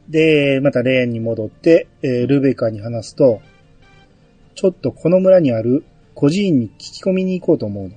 [0.10, 3.42] で、またレーンに戻って、えールベカに話すと、
[4.56, 5.84] ちょっとこの村にある
[6.16, 7.96] 孤児院に聞き込みに行こうと思うの。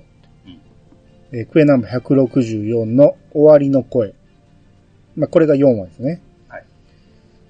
[1.31, 4.13] えークエナンバー164の終わりの声。
[5.15, 6.21] まあ、これが4話ですね。
[6.47, 6.65] はい。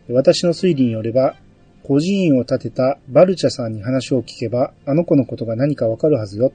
[0.10, 1.36] 私の推理によれば、
[1.84, 6.52] 孤児院を建てたバルチャさんに話を聞けば、あの子のことが何かわかるはずよ。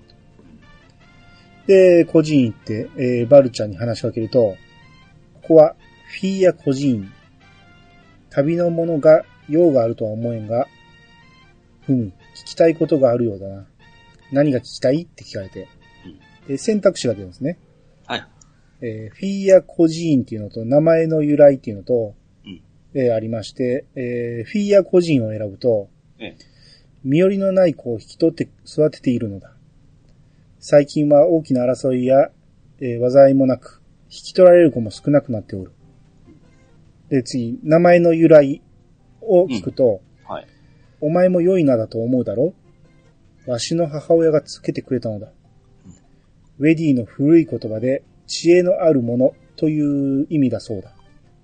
[1.66, 4.56] で、孤児院行って、えーバルチャに話しかけると、
[5.42, 5.76] ここは
[6.20, 7.10] フィーヤ孤児院。
[8.30, 10.66] 旅の者が用があるとは思えんが、
[11.88, 12.12] うん、
[12.42, 13.66] 聞きたいことがあるようだな。
[14.32, 15.68] 何が聞きたいって聞かれて。
[16.48, 17.58] で、選択肢が出るんですね。
[18.06, 18.26] はい。
[18.80, 22.60] えーフィーヤ孤児院っていうのと、名前の由来っていうのと、うん
[22.94, 26.36] えーありまして、えーフィーヤ孤児院を選ぶと、ええ。
[27.04, 29.54] 身寄りのない子を引き取って育てているのだ。
[30.58, 32.30] 最近は大きな争いや、
[32.80, 35.72] えー災いもなく、引き取られる子も少なくなっておる。
[37.08, 38.62] で、次、名前の由来
[39.20, 40.00] を聞くと、はい。
[41.02, 42.54] お前も良い名だと思うだろ？
[43.46, 45.28] わしの母親がつけてくれたのだ。
[46.58, 50.94] ウェディの古い言葉で、知恵のあるものという意味だそうだ。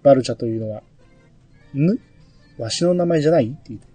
[0.05, 0.83] バルチャというのは。
[1.75, 1.99] ん？
[2.57, 3.49] わしの名前じゃない？
[3.49, 3.89] って言って。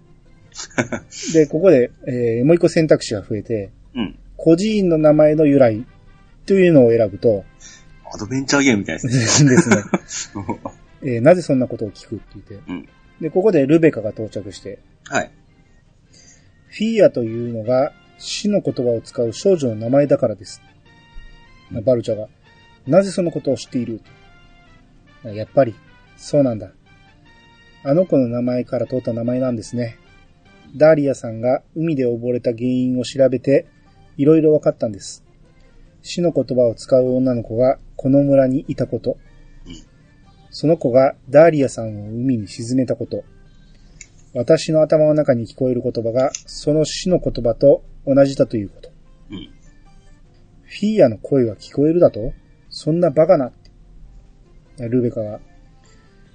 [1.34, 4.20] で、ここで、えーもう一個選択肢が増えて、うん。
[4.36, 5.86] 孤児院の名前の由来
[6.46, 7.46] というのを選ぶと、
[8.14, 9.50] アドベンチャーゲームみたいですね。
[9.50, 9.76] ですね、
[11.04, 12.72] えーなぜそんなことを聞くって言って。
[12.72, 12.88] うん
[13.22, 15.32] で、ここでルベカが到着して、はい。
[16.76, 20.60] フィーアというのが死の言葉を使う少女の名前だからです。
[21.72, 22.28] うんバルチャが、
[22.88, 24.02] なぜそのことを知っている？
[25.24, 25.76] やっぱり、
[26.18, 26.72] そうなんだ。
[27.84, 29.98] あの子の名前から取った名前なんですね。
[30.76, 33.68] ダーリアさんが海で溺れた原因を調べて、
[34.18, 35.24] いろいろ分かったんです。
[36.02, 39.18] 死の言葉を使う女の子がこの村にいたこと
[39.66, 39.76] うん。
[40.50, 43.24] その子がダーリアさんを海に沈めたこと。
[44.34, 48.90] 私の頭の中に聞こえる言葉がその死の言葉と同じだということ。
[49.32, 49.50] うん。
[50.64, 52.34] フィーアの声が聞こえるだと
[52.74, 54.90] そんなバカなって。
[54.90, 55.40] ルベカが、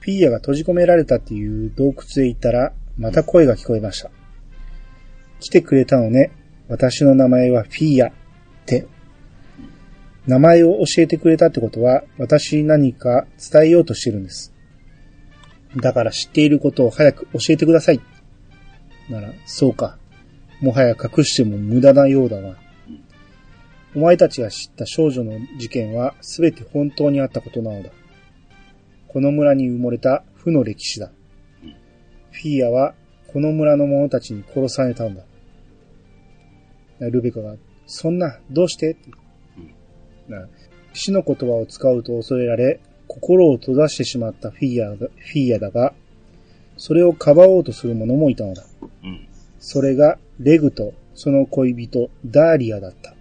[0.00, 4.10] フィーアが閉じ込められたっていう洞窟へ行ったら、また声が聞こえました。
[5.40, 6.30] 来てくれたのね。
[6.68, 8.12] 私の名前はフィーアっ
[8.66, 8.86] て。
[10.28, 14.54] 名前を教えてくれたってことは、私に何か伝えようとしてるんです。
[15.76, 18.00] だから知っていることを早く教えてください。
[19.10, 19.98] なら、そうか。
[20.60, 22.56] もはや隠しても無駄なようだな。
[23.94, 27.90] お前たちが知った少女の事件は全て本当にあったことなのだ。
[29.08, 31.10] この村に埋もれた負の歴史だ。
[32.30, 32.94] フィーアは
[33.32, 35.22] この村の者たちに殺されたんだ。
[37.00, 37.54] ルベカが、
[37.86, 38.96] そんな、どうして？
[40.92, 45.94] 死の言葉を使うと恐れられ、心を閉ざしてしまったフィーアがフィーアだが、
[46.76, 48.64] それをかばおうとする者もいたのだ。
[49.02, 49.26] うん。
[49.58, 53.14] それがレグとその恋人ダーリアだった。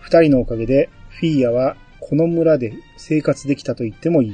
[0.00, 4.32] 二人のおかげでフィーアはこの村で生活できたと言ってもいい。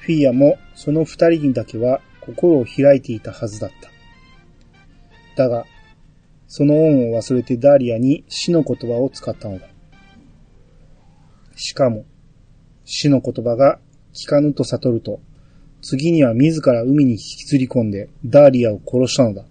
[0.00, 3.70] フィーアもその二人にだけは心を開いていたはずだっ
[5.36, 5.44] た。
[5.44, 5.64] だが、
[6.48, 9.68] その恩を忘れてダーリアに死の言葉を使ったのだ。
[11.54, 12.04] しかも、
[12.92, 13.78] 死の言葉が
[14.12, 15.20] 聞かぬと悟ると、
[15.80, 19.44] 次には自ら海に引きずり込んでダーリアを殺したのだ。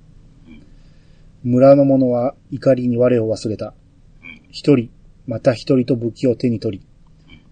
[1.42, 3.74] 村の者は怒りに我を忘れた。
[4.52, 4.90] 一人、
[5.26, 6.86] また一人と武器を手に取り、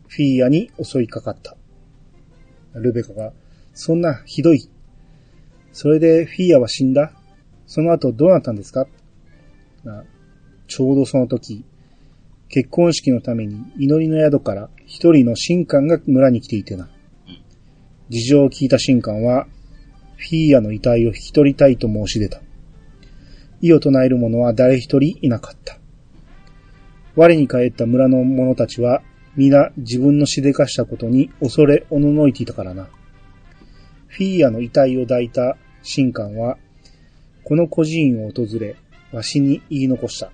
[0.09, 1.55] フィーアに襲いかかった。
[2.73, 3.31] ルベカが、
[3.73, 4.69] そんなひどい。
[5.71, 7.13] それでフィーアは死んだ
[7.65, 8.87] その後どうなったんですか？
[10.67, 11.63] ちょうどその時、
[12.49, 16.89] 結婚式のために祈りの宿から一人の神官が村に来ていてな。
[18.09, 19.47] 事情を聞いた神官は、
[20.15, 22.41] フィーアの遺体を引き取りたいと申し出た。
[23.61, 25.77] 意を唱える者は誰一人いなかった。
[27.15, 29.01] 我に帰った村の者たちは、
[29.35, 32.87] 皆自分のしでかしたことに恐れおののいていたからな。
[34.07, 36.57] フィーアの遺体を抱いた神官は、
[37.43, 38.75] この孤児院を訪れ、
[39.11, 40.31] わしに言い残した。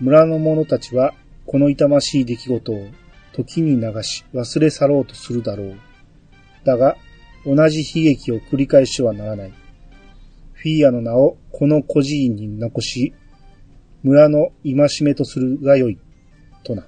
[0.00, 1.14] 村の者たちは、
[1.46, 2.88] この痛ましい出来事を
[3.32, 5.74] 時に流し忘れ去ろうとするだろう。
[6.64, 6.96] だが、
[7.44, 9.52] 同じ悲劇を繰り返してはならない。
[10.52, 13.14] フィーアの名をこの孤児院に残し、
[14.02, 15.98] 村の戒めとするがよい、
[16.62, 16.82] とな。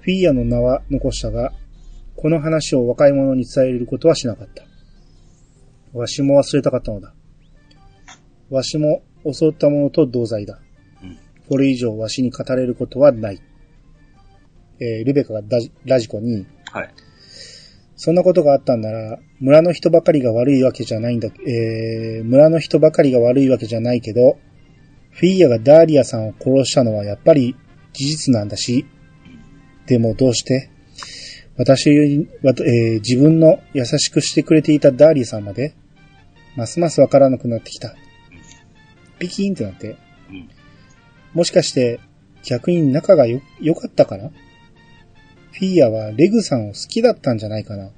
[0.00, 1.52] フィーアの名は残したが、
[2.16, 4.64] この話を若い者に伝えることはしなかった。
[5.92, 7.14] わしも忘れたかったのだ。
[8.48, 10.60] わしも襲った者と同罪だ。
[11.50, 13.42] うんこれ以上わしに語れることはない。
[14.78, 15.42] えールベカが
[15.84, 16.94] ラジコに、はい。
[17.96, 24.38] そんなことがあったんなら、村の人ばかりが悪いわけじゃないんだ、えー、村の人ばかりが悪いわけじゃないけど、
[25.10, 27.56] フィーアがダーリアさんを殺したのはやっぱり
[27.92, 28.86] 事実なんだし、
[29.86, 30.70] でもどうして
[31.56, 35.74] 私に、わたえー自分の優しくしてくれていたダーリアさんまで、
[36.56, 37.96] ますますわからなくなってきた。
[39.18, 40.09] ピキーンってなって、うん。
[41.34, 42.00] もしかして
[42.42, 44.30] 逆に仲がよ、良かったから
[45.52, 47.90] フィーアはレグさんを好きだったんじゃないかな？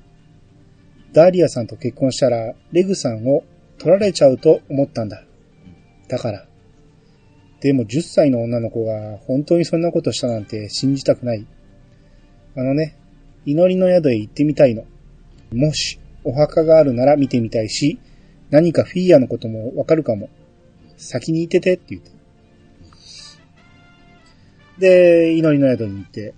[1.12, 3.44] ダーリアさんと結婚したらレグさんを
[3.78, 5.22] 取られちゃうと思ったんだ。
[6.08, 6.46] だから。
[7.60, 11.46] でも10歳の女の子が本当にそんなことしたなんて信じたくない。
[12.56, 12.96] あのね、
[13.44, 14.84] 祈りの宿へ行ってみたいの。
[15.52, 17.98] もしお墓があるなら見てみたいし、
[18.50, 20.30] 何かフィーアのこともわかるかも。
[20.96, 22.11] 先に行っててって言って。
[24.78, 26.34] で、祈りの宿に行って、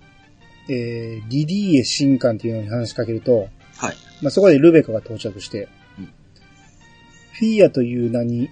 [0.69, 3.95] えー、リディーエ神官っていうのに話しかけると、はい。
[4.21, 5.69] まあ、そこでルベカが到着して、
[5.99, 6.09] うん
[7.37, 8.49] フィーアという名に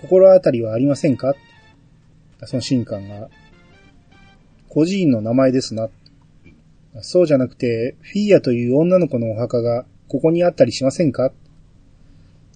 [0.00, 1.36] 心当たりはありませんか？
[2.44, 3.28] その神官が、
[4.68, 5.88] 孤児院の名前ですな。
[7.02, 11.30] そうじゃなくて、フィーアという女の子のお墓がここにあったりしませんか？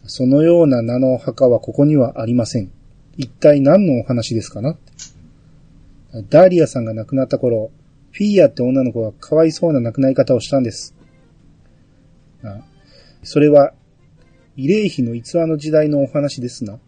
[0.07, 2.73] そのような名のお墓はここにはありません。
[3.17, 4.77] 一体何のお話ですかな？
[6.13, 7.71] ダーリアさんが亡くなった頃、
[8.13, 10.97] フィーアって女の子がかわいそうな亡くなり方をしたんです。
[12.43, 12.61] あ
[13.23, 13.73] それは、
[14.57, 16.79] 慰霊碑の逸話の時代のお話ですな。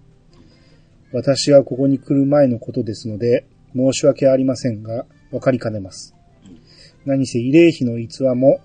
[1.12, 6.14] 私がここに来る前のことですので、申し訳ありませんが、わかりかねます。
[7.04, 8.61] 何せ慰霊碑の逸話も、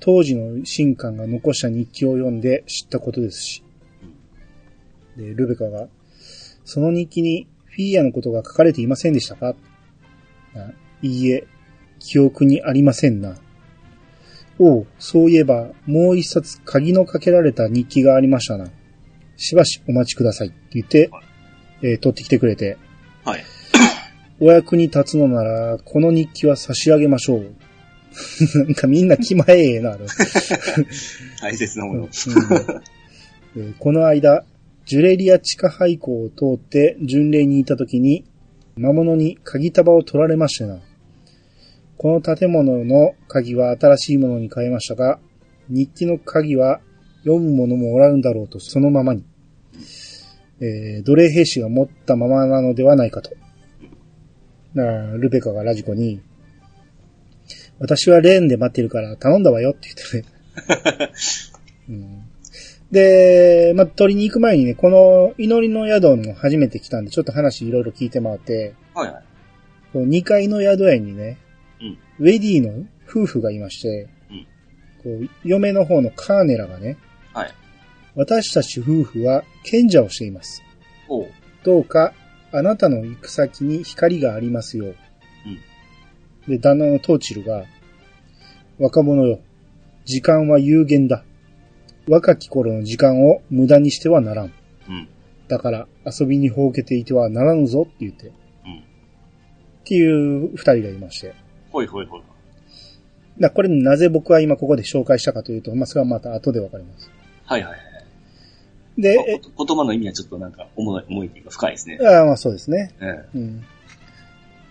[0.00, 3.64] 当時の神官が残した日記を読んで知ったことですし。
[5.16, 5.88] で、ルベカが、
[6.64, 9.54] その日記にフィーアのことが書かれていませんでしたか？
[10.54, 10.70] あ
[11.02, 11.44] いいえ、
[11.98, 13.36] 記憶にありませんな。
[14.58, 18.66] おう、そういえば、もう一冊鍵のかけられた日記がありましたな。
[19.36, 21.10] しばしお待ちくださいって言って、
[21.82, 22.76] えー取ってきてくれて、
[23.24, 23.42] はい。
[24.38, 27.54] お役に立つのなら、この日記は差し上げましょう。
[28.58, 29.96] なんかみんな気前ええな。
[31.40, 32.00] 大切なもの。
[32.00, 34.44] うんえーこの間、
[34.92, 38.26] ジュレリア地下廃校を通って巡礼に行った時に、
[38.76, 40.80] 魔物に鍵束を取られましてな。
[41.96, 45.18] この建物の鍵は新しいものに変えましたが、
[45.70, 46.82] 日記の鍵は
[47.24, 49.24] 読む者もおらんだろうとそのままに、
[50.60, 53.30] えー奴隷兵士が持ったままなのではないかと。
[54.74, 56.20] だからルベカがラジコに、
[57.78, 60.28] 私はレーンで待ってるから頼んだわよって言って
[60.98, 61.10] ね。
[61.88, 62.21] うん
[62.92, 69.24] で、まあ、取りに行く前にね、この祈りの宿も初めて来たんで、ちょっと話いろいろ聞いて回って、はいはい。
[69.92, 71.38] こう2階の宿屋にね、
[71.80, 74.46] うんウェディの夫婦がいまして、うん
[75.02, 76.98] こう嫁の方のカーネラがね、
[77.32, 77.50] はい。
[78.14, 80.62] 私たち夫婦は賢者をしています。
[81.08, 81.26] おう。
[81.64, 82.12] どうか、
[82.52, 84.96] あなたの行く先に光がありますよう。
[86.46, 87.64] で、旦那のトーチルが、
[88.78, 89.40] 若者よ、
[90.04, 91.24] 時間は有限だ。
[92.08, 94.52] 若き頃の時間を無駄にしてはならん。
[94.88, 95.08] うん。
[95.48, 98.28] だから遊びにほうけていてはならぬぞって言って。
[98.28, 98.32] うん
[99.82, 101.34] っていう二人がいまして。
[101.70, 102.22] ほいほいほい。
[103.40, 107.10] だこれなぜ僕は今ここで紹介したかというと、まあ、それはまた後でわかります。
[107.44, 107.80] はいはいはい。
[108.98, 111.98] で、言葉の意味はちょっとなんか重い、重いっていうか深いですね。
[112.00, 112.94] えあまあそうですね。
[113.00, 113.64] えうん。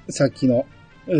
[0.09, 0.65] さっきの、
[1.07, 1.11] え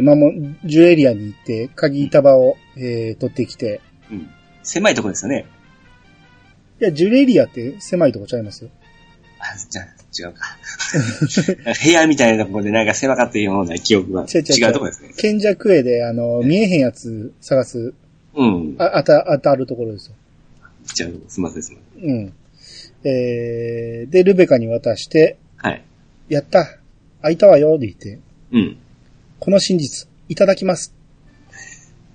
[0.00, 0.32] ー、まあもう、
[0.64, 4.30] ジュエリアに行って、鍵束を、えー、取ってきて、えうん。
[4.62, 5.46] 狭いとこですよね。
[6.80, 8.70] いや、ジュレリアって狭いとこちゃいますよ。
[9.38, 10.56] あ、じゃあ、違うか。
[11.84, 15.12] 部屋みたいなところでなんか狭かったような記憶が違うところですね。
[15.16, 17.94] 賢者絵で、あの、見えへんやつ探す、
[18.34, 18.76] うん。
[18.78, 20.14] あ、当た、当たるところですよ。
[20.94, 22.10] じゃあ、すみません、すみません。
[22.10, 22.32] うん。
[23.04, 25.82] えー、で、ルベカに渡して、はい。
[26.28, 26.78] やった
[27.22, 28.18] 開いたわよって言って、
[28.52, 28.76] うん。
[29.40, 30.94] この真実、いただきます。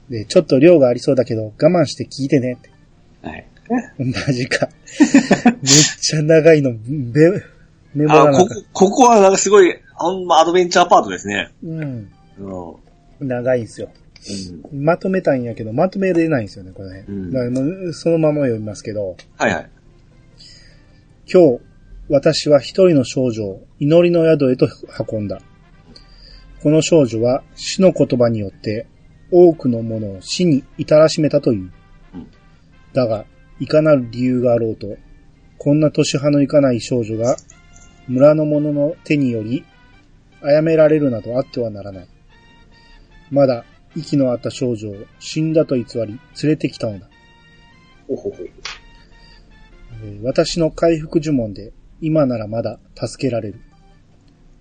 [0.10, 2.58] で、ちょっと量がありそうだけど、我慢して聞いてね。
[3.22, 3.46] はい。
[4.00, 4.68] マジか。
[5.00, 5.06] め
[5.48, 5.62] っ
[6.02, 7.30] ちゃ長いの、べ、
[7.94, 11.52] メモあ、ここ、ここはなんかすごい、あんまアドベンチャーパートですね。
[11.64, 11.68] た。
[11.68, 12.10] うん。
[12.40, 13.28] うん。
[13.28, 13.90] 長いんですよ。
[14.72, 14.84] うん。
[14.84, 17.06] まとめたんやけど、まとめれないんですよね、これね。
[17.08, 17.12] う
[17.90, 19.70] んそのまま読みますけど、はいはい。
[21.32, 21.60] 今日、
[22.10, 24.68] 私は一人の少女を祈りの宿へと
[25.12, 25.40] 運んだ。
[26.64, 28.88] この少女は死の言葉によって
[29.32, 31.72] 多くのものを死に至らしめたという。
[32.16, 32.28] うん
[32.94, 33.26] だが、
[33.60, 34.98] いかなる理由があろうと、
[35.58, 37.36] こんな年派のいかない少女が
[38.08, 39.66] 村の者の手により
[40.42, 42.08] 殺められるなどあってはならない。
[43.30, 47.08] まだ息のあった少女を死んだと偽り連れてきたのだ。
[48.08, 48.36] ほほほ。
[50.02, 53.60] えー私の回復呪文で今ならまだ助けられる。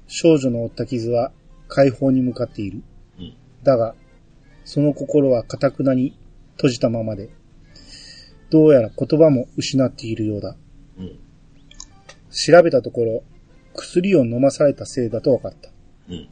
[0.08, 1.32] 少女の負った傷は
[1.68, 2.82] 解放に向かっている。
[3.18, 3.94] うんだが、
[4.64, 6.16] その心は堅くなに
[6.56, 7.30] 閉じたままで、
[8.50, 10.56] どうやら言葉も失っているようだ。
[10.98, 11.18] うん。
[12.30, 13.22] 調べたところ、
[13.74, 15.70] 薬を飲まされたせいだと分かった。
[16.08, 16.28] うん。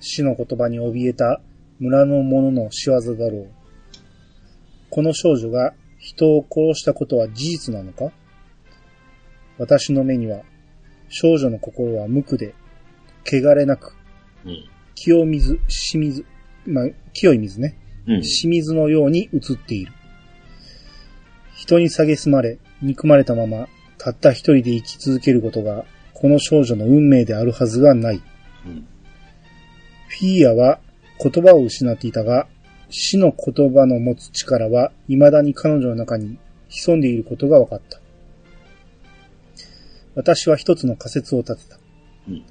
[0.00, 1.40] 死の言葉に怯えた
[1.78, 3.48] 村の者の仕業だろう。
[4.90, 8.12] この少女が人を殺したことは事実なのか？
[9.58, 10.42] 私の目には、
[11.08, 12.54] 少女の心は無垢で、
[13.24, 13.94] 汚れなく、
[14.44, 14.64] うん。
[14.94, 16.24] 清水、清水、
[16.66, 17.76] まあ、清い水ね。
[18.06, 18.20] うん。
[18.22, 19.92] 清水のように映っている。
[21.62, 28.20] 人に蔑まれ、憎まれたまま、たった一人で生き続けることが、この少女の運命であるはずがない。
[28.66, 28.84] うん。
[30.08, 30.80] フィーアは
[31.22, 32.48] 言葉を失っていたが、
[32.90, 36.36] 死の言葉の持つ力は未だに彼女の中に
[36.68, 38.00] 潜んでいることが分かった。
[40.16, 41.78] 私は一つの仮説を立てた。
[42.28, 42.44] うん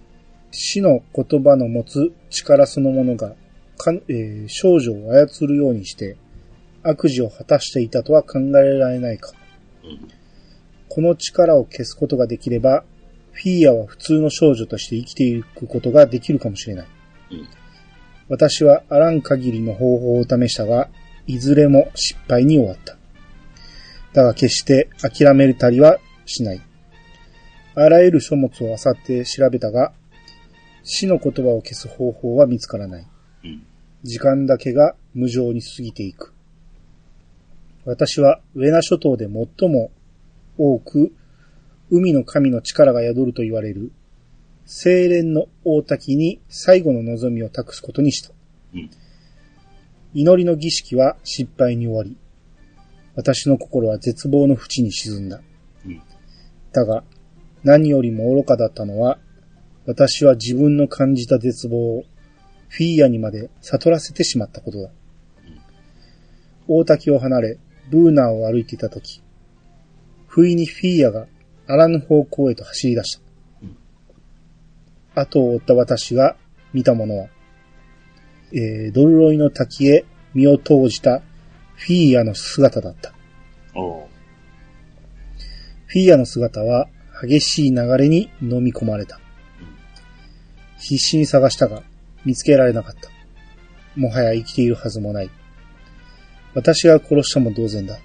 [0.53, 3.35] 死の言葉の持つ力そのものが、
[3.77, 6.17] かえー少女を操るようにして、
[6.83, 9.31] 悪事を果たしていたとは考えられないか。
[9.83, 10.07] うん。
[10.89, 12.83] この力を消すことができれば、
[13.31, 16.87] フィーアは普通の少女として生きていくことができるかもしれない。
[17.31, 17.47] うん
[18.31, 20.87] 私はあらん限りの方法を試したが、
[21.27, 22.95] いずれも失敗に終わった。
[24.13, 26.61] だが決して諦めたりはしない。
[27.75, 29.91] あらゆる書物を漁って調べたが、
[30.83, 33.07] 死の言葉を消す方法は見つからない。
[33.43, 33.67] うん。
[34.03, 36.33] 時間だけが無情に過ぎていく。
[37.85, 39.91] 私はウェナ諸島で最も
[40.57, 41.13] 多く
[41.89, 43.91] 海の神の力が宿ると言われる
[44.65, 48.31] 精錬の大滝に最後の望みを託すことにした。
[48.73, 48.89] うん。
[50.13, 52.17] 祈りの儀式は失敗に終わり、
[53.15, 55.41] 私の心は絶望の淵に沈んだ。
[55.85, 56.01] うん。
[56.71, 57.03] だが、
[57.63, 59.19] 何よりも愚かだったのは、
[59.85, 62.03] 私は自分の感じた絶望を
[62.69, 64.89] フィーアにまで悟らせてしまったことだ。
[66.67, 67.57] 大滝を離れ、
[67.91, 69.21] ブーナーを歩いていたとき、
[70.27, 71.27] 不意にフィーアが
[71.67, 73.21] あらぬ方向へと走り出した。
[73.63, 73.77] うん
[75.13, 76.37] 後を追った私が
[76.73, 77.27] 見たものは、
[78.53, 81.21] えー、ドルロイの滝へ身を投じた
[81.75, 83.13] フィーアの姿だった。
[85.85, 86.87] フィーアの姿は
[87.21, 89.19] 激しい流れに飲み込まれた。
[90.79, 91.83] 必死に探したが
[92.23, 93.09] 見つけられなかった。
[93.99, 95.29] もはや生きているはずもない。
[96.53, 97.99] 私が殺したも同然だ。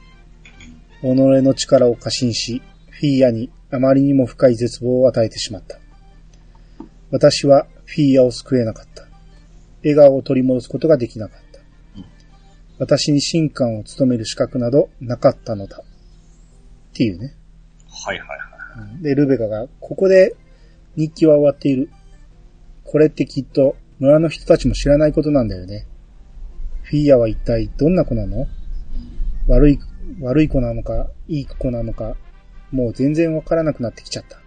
[1.03, 5.79] 己の力を過信し、フィーアにあまりにも深い絶望を与えてしまった。
[7.11, 9.07] 私はフィーアを救えなかった。
[9.83, 11.47] 笑顔を取り戻すことができなかった。
[12.79, 15.79] 私に神官を務める資格などなかったのだ。
[15.79, 17.35] っていうね。
[17.89, 19.03] はいはいはい。
[19.03, 20.35] で、ルベカが、ここで
[20.97, 21.91] 日記は終わっている。
[22.85, 25.87] これってきっと村の人たちも知らないことなんだよね。
[26.87, 28.47] フィーアは一体どんな子なの？
[29.49, 29.79] 悪い、
[30.21, 32.17] 悪い子なのか、いい子なのか、
[32.71, 34.41] もう全然わからなくなってきちゃった。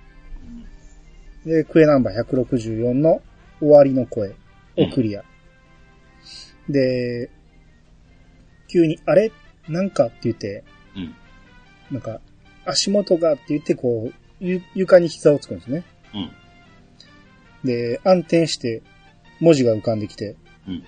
[1.46, 3.22] で、クエナンバー164の
[3.60, 4.36] 終わりの声
[4.78, 5.24] をクリア。
[6.70, 7.30] で、
[8.70, 9.32] 急に、あれ？
[9.68, 10.64] なんかって言って、
[10.96, 11.16] うん。
[11.92, 12.22] なんか、
[12.66, 15.84] 足元がって言ってこう、ゆ床に膝をつくんですね。
[16.14, 16.18] う
[17.66, 17.68] ん。
[17.68, 18.82] で、暗転して
[19.42, 20.38] 文字が浮かんできて、
[20.68, 20.84] うん。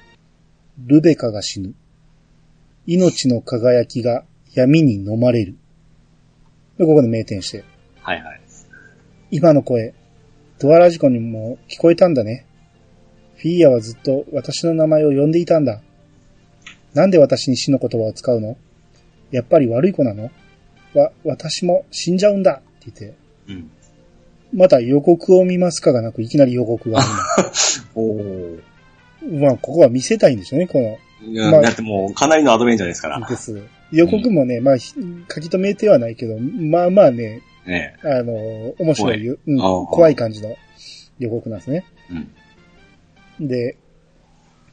[0.85, 1.73] ルベカが死ぬ。
[2.87, 4.23] 命の輝きが
[4.53, 5.55] 闇に飲まれる。
[6.77, 7.63] で、ここで名店して、
[8.01, 8.41] はいはい。
[9.29, 9.93] 今の声、
[10.59, 12.45] ドアラジコにも聞こえたんだね。
[13.35, 15.81] フィーアはずっと私の名前を呼んでいたんだ。
[16.93, 18.57] なんで私に死の言葉を使うの？
[19.31, 20.29] やっぱり悪い子なの？
[20.93, 23.17] わ、私も死んじゃうんだって言って、
[23.47, 23.71] うん。
[24.53, 26.99] また予告を見ますかがなくいきなり予告が
[27.95, 28.19] おお。
[28.19, 28.70] 今。
[29.21, 30.97] まあ、ここは見せたいんでしょうね、この。
[31.23, 33.25] いやまあだってもう、かなりのアドベンチャーですから。
[33.27, 33.61] です。
[33.91, 34.93] 予告もね、まあ、ひ
[35.33, 38.33] 書き留めてはないけど、まあまあね、ねあの、
[38.79, 40.55] 面白いよ、うん怖い感じの
[41.19, 41.85] 予告なんですね。
[43.39, 43.47] うん。
[43.47, 43.77] で、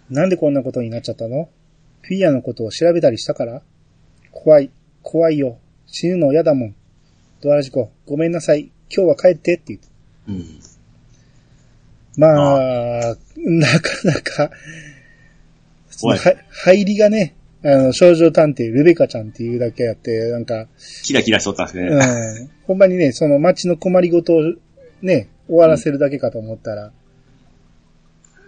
[0.09, 1.51] なんでこんなことになっちゃったの？
[2.01, 3.61] フィアのことを調べたりしたから
[4.33, 4.71] 怖い、
[5.03, 5.59] 怖いよ。
[5.87, 6.75] 死ぬの嫌だもん。
[7.43, 8.71] ドアラジコ、ごめんなさい。
[8.91, 9.89] 今日は帰ってって言って。
[10.29, 10.61] うん。
[12.19, 14.51] まあ、なかなか、
[16.51, 20.67] 入りがね、あの、少女探偵、ルベカちゃんっていうだけあって、なんか、
[21.05, 21.89] キラキラしとったんですね。
[21.89, 22.51] うん。
[22.67, 24.43] ほんまにね、その街の困りごとを
[25.01, 26.93] ね、終わらせるだけかと思ったら、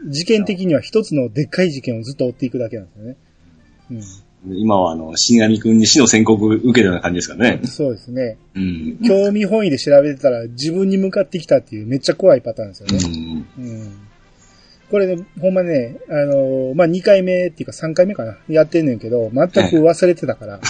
[0.09, 3.17] 事件的には一つのでっかい事件をずっと追っていくだけなんですよね。
[4.47, 7.69] 今はあの、死神くんに死の宣告受けたような感じですからねうん。。
[7.69, 8.39] そうですね。
[8.55, 8.99] うん。
[9.07, 13.09] 興味本位で調べてたら自分に向かってきたっていうめっちゃ怖いパターンですようね。
[13.09, 13.47] ん。
[13.59, 14.11] うん。
[14.91, 20.61] これね、ほんまね、あのーまあ、2回目っていうか3回目かな、やってんねんけど、全く忘れてたから、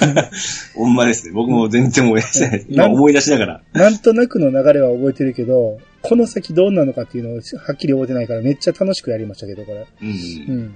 [0.74, 1.34] ほんまですね。
[1.34, 2.64] 僕も全然思い出してない。
[2.70, 3.62] 今思い出しながら。
[3.74, 9.86] なんとなくの流れは覚えてるけど、この先どうなのかっていうのをはっきり覚えてないからめっちゃ楽しくやりましたけど、これ。
[10.00, 10.08] うん。
[10.08, 10.12] う
[10.60, 10.74] ん。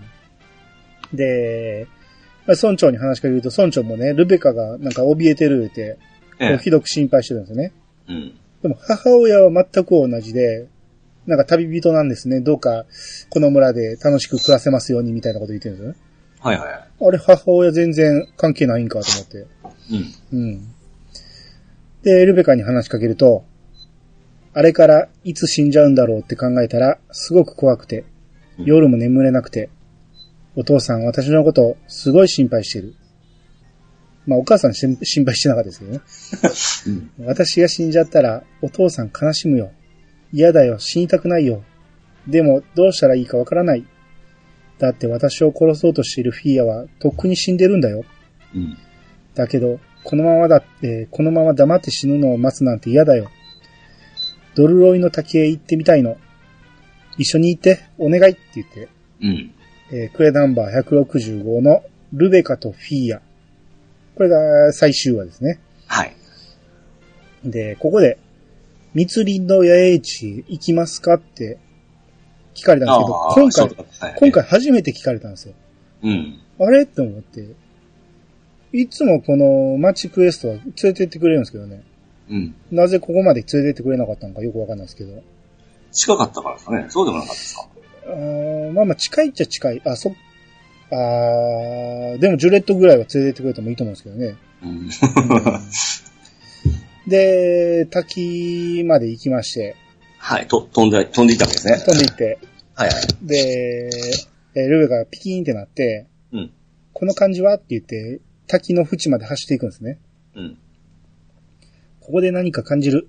[1.14, 2.01] で、まあ、
[2.46, 5.98] 村長に話しかけると、村長もね、ルベカがなんか怯えてるって、
[6.38, 7.72] こえうひどく心配してるんですよね。
[8.08, 8.12] え。
[8.12, 8.38] うん。
[8.62, 10.68] でも母親は全く同じで、
[11.26, 12.40] なんか旅人なんですね。
[12.40, 12.84] どうか
[13.30, 15.98] この村で楽しく暮らせますようにみたいなこと言ってるんですよね。
[16.40, 19.46] はいはあれ母親全然関係ないんかと思って。
[19.94, 20.02] い。
[20.32, 20.40] うん。
[20.40, 20.74] うん。
[22.02, 23.44] で、ルベカに話しかけると、
[24.54, 28.02] あれからいつ死んじゃうんだろうって考えたら、すごく怖くて、う
[28.62, 29.70] ん夜も眠れなくて、
[30.54, 32.94] お父さん私のことすごい心配してる。
[34.26, 36.00] まあお母さん心心配してなかったですけどね。
[37.18, 37.26] うん。
[37.26, 39.72] 私が死んじゃったらお父さん悲しむよ。
[40.32, 41.62] 嫌だよ、死にたくないよ。
[42.26, 43.84] でも、どうしたらいいかわからない。
[44.78, 48.04] だって私を殺そうとしているフィーアは、とっくに死んでるんだよ。
[48.54, 48.78] うん。
[49.34, 53.30] だけど、このままだって、このまま黙って死ぬのを待つなんて嫌だよ。
[54.54, 56.16] ドルロイの滝へ行ってみたいの。
[57.18, 58.88] 一緒に行って、お願いって言って、
[59.20, 59.52] うん。
[59.92, 61.82] えークエナンバー165の
[62.14, 63.22] ルベカとフィーア。
[64.14, 65.60] これが最終話ですね。
[65.86, 66.14] はい。
[67.44, 68.18] で、ここで、
[68.94, 71.58] 密林の野営地へ行きますかって
[72.54, 75.54] 聞かれたんですけど、今回はい今回初めて聞かれたんですよ。
[76.02, 76.40] うん。
[76.58, 76.82] あれ？
[76.82, 77.54] って思って。
[78.72, 81.82] いつもこのマッチクエストは連れてってくれるんですけどね。
[82.30, 82.54] うん。
[82.70, 85.22] なぜここまで連れてってくれなかったのかよくわかんないですけど。
[85.90, 86.86] 近かったからですかね。
[86.88, 87.68] そうでもなかったですか？
[88.06, 89.82] あーまあまあ近いっちゃ近い。
[89.84, 90.14] あ、そ、
[90.90, 94.36] あーでもジュレットぐらいは連れてってくれてもいいと思うんですけどね。
[94.62, 94.88] うん。
[97.06, 99.76] で、滝まで行きまして、
[100.18, 100.46] はい。
[100.46, 101.78] と、飛んで、飛んでいったわけですね。
[101.78, 102.38] 飛んで行って、
[102.74, 103.06] はいはい。
[103.22, 103.90] で、
[104.54, 106.52] えールベがピキーンってなって、うん。
[106.92, 109.98] この感じはって言って、滝の縁まで走っていくんですね。
[110.36, 110.58] うん。
[112.00, 113.08] ここで何か感じる。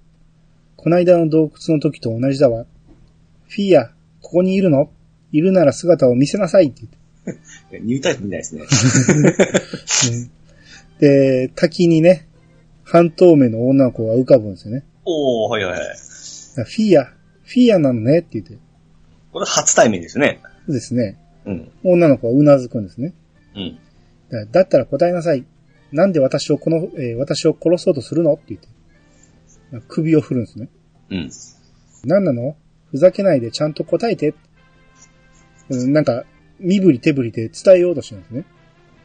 [0.76, 2.66] こないだの洞窟の時と同じだわ。
[3.48, 3.92] フィーア、
[4.24, 4.90] ここにいるの？
[5.32, 6.82] いるなら姿を見せなさいって
[7.26, 7.80] 言って。
[7.86, 8.64] ニュータイプみたいですね。
[11.00, 12.28] で、滝にね、
[12.84, 14.84] 半透明の女の子が浮かぶんですよね。
[15.06, 15.88] おー、はいはいはい。
[15.88, 18.58] フィーア、フィーアなのねって言って。
[19.32, 20.40] これ初対面ですね。
[20.66, 21.18] そうですね。
[21.46, 21.72] うん。
[21.84, 23.14] 女の子はうなずくんですね。
[23.56, 23.80] うん。
[24.30, 25.46] だだったら答えなさい。
[25.92, 28.34] なんで私をこの、えー私を殺そうとするの？
[28.34, 28.68] って言って。
[29.88, 30.70] 首を振るんですね。
[31.10, 31.32] うん。
[32.06, 32.56] 何なの？
[32.94, 34.36] ふざけないでちゃんと答えて。
[35.70, 36.26] うんなんか、
[36.60, 38.46] 身振り手振りで伝えようとしてるんで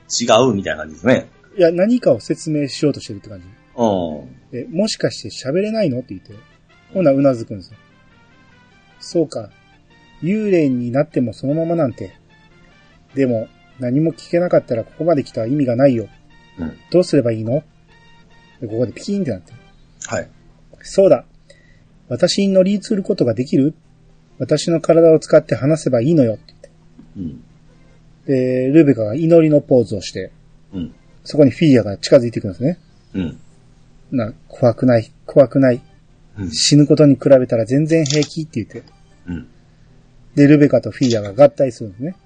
[0.08, 0.30] すね。
[0.36, 1.28] 違うみたいな感じですね。
[1.56, 3.46] いや、何かを説明しようとしてるって感じ。
[3.76, 4.50] うん。
[4.50, 6.00] で、もしかして喋れないの？
[6.00, 6.34] って言って。
[6.92, 7.78] ほな、うなずくんですよ。
[9.00, 9.50] そうか。
[10.22, 12.12] 幽霊になってもそのままなんて。
[13.14, 16.08] でも、何も聞けなかったらここまで来た意味がないよ。
[16.58, 16.76] うん。
[16.90, 17.62] どうすればいいの？
[18.60, 19.52] でここでピキーンってなって。
[20.06, 20.28] はい。
[20.82, 21.24] そうだ。
[22.08, 23.74] 私に乗り移ることができる？
[24.38, 26.34] 私の体を使って話せばいいのよ。
[26.34, 26.70] って言って
[27.16, 27.44] うん。
[28.26, 30.30] で、ルベカが祈りのポーズをして、
[30.72, 30.94] うん。
[31.24, 32.78] そこにフィギュアが近づいていくんですね。
[33.14, 33.40] うん。
[34.12, 35.82] な、怖くない、怖くない。
[36.38, 36.50] うん。
[36.50, 38.90] 死ぬことに比べたら全然平気って言って。
[39.26, 39.48] うん。
[40.34, 42.16] で、ルベカとフィギュアが合体するんですね。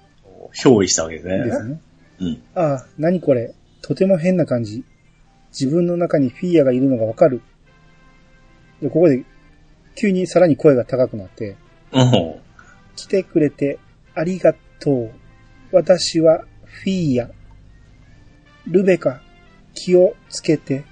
[0.55, 1.43] 憑依したわけですね。
[1.45, 1.81] ですね。
[2.19, 2.43] うん。
[2.53, 3.55] ああ、何これ。
[3.81, 4.83] とても変な感じ。
[5.49, 7.41] 自分の中にフィギュアがいるのがわかる。
[8.81, 9.23] で、ここで、
[9.95, 11.55] 急にさらに声が高くなって、
[11.91, 12.35] うん。
[12.95, 13.79] 来てくれて
[14.15, 15.11] ありがとう。
[15.71, 17.29] 私はフィーヤ。
[18.67, 19.21] ルベカ、
[19.73, 20.83] 気をつけて。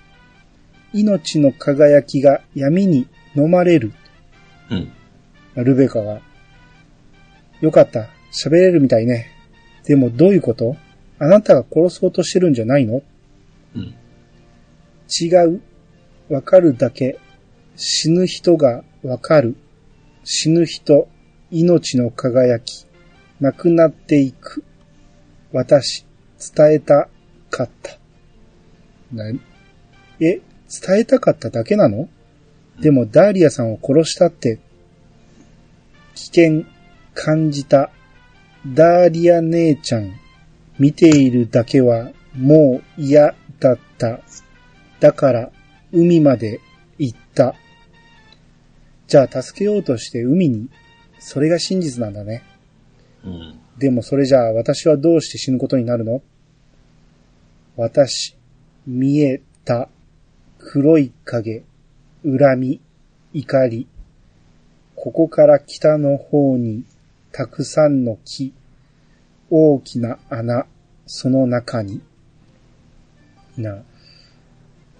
[0.93, 3.93] 命の輝きが闇に飲まれる。
[4.69, 4.91] うん。
[5.63, 6.19] ルベカが、
[7.61, 8.09] よかった。
[8.33, 9.27] 喋れるみたいね。
[9.85, 10.75] でもどういうこと？
[11.17, 13.01] あなたが殺そうとしてるんじゃないの？
[13.75, 13.95] うん。
[15.09, 15.61] 違う。
[16.29, 17.19] わかるだけ。
[17.83, 19.55] 死ぬ人がわかる。
[20.23, 21.07] 死ぬ人、
[21.49, 22.85] 命の輝き。
[23.39, 24.63] なくなっていく。
[25.51, 26.05] 私、
[26.55, 27.09] 伝えた
[27.49, 27.97] かった。
[29.11, 29.35] な、え、
[30.19, 30.41] 伝
[30.99, 32.07] えたかっただけなの？
[32.79, 34.59] でもダーリアさんを殺したって、
[36.13, 36.65] 危険
[37.15, 37.89] 感じた。
[38.63, 40.13] ダーリア姉ちゃん、
[40.77, 44.19] 見ているだけはもう嫌だった。
[44.99, 45.51] だから、
[45.91, 46.61] 海まで
[46.99, 47.55] 行った。
[49.11, 50.69] じゃあ助けようとして海に。
[51.19, 52.43] それが真実なんだね。
[53.25, 53.59] うん。
[53.77, 56.21] でもそれじゃあ私はどうして死ぬことになるの？
[57.75, 58.37] 私、
[58.87, 59.89] 見えた、
[60.59, 61.65] 黒い影、
[62.23, 62.79] 恨み、
[63.33, 63.85] 怒り。
[64.95, 66.85] ここから北の方に、
[67.33, 68.53] たくさんの木、
[69.49, 70.67] 大きな穴、
[71.05, 72.01] その中に。
[73.57, 73.83] な、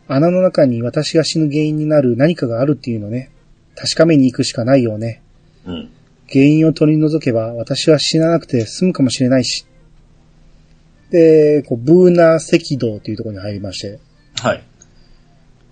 [0.10, 3.32] 穴の中に私が死ぬ原因になる何かがあるっていうのね。
[3.76, 5.22] 確かめに行くしかないよね。
[5.66, 5.90] うん。
[6.32, 9.66] 原因を取り除けば私は死ななくて済むかもしれないし。
[11.10, 14.00] で、こうブーナー赤道というところに入りまして、
[14.42, 14.64] はい。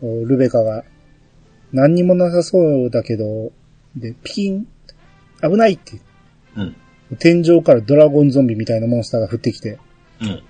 [0.01, 0.83] ルベカが
[1.71, 3.51] 何にもなさそうだけど、
[3.95, 4.67] で、ピキン、
[5.41, 5.99] 危ないって、
[6.55, 6.75] うん。
[7.17, 9.79] 天井からドラゴンゾンビみたいなモンスターが降ってきて、
[10.21, 10.43] うん。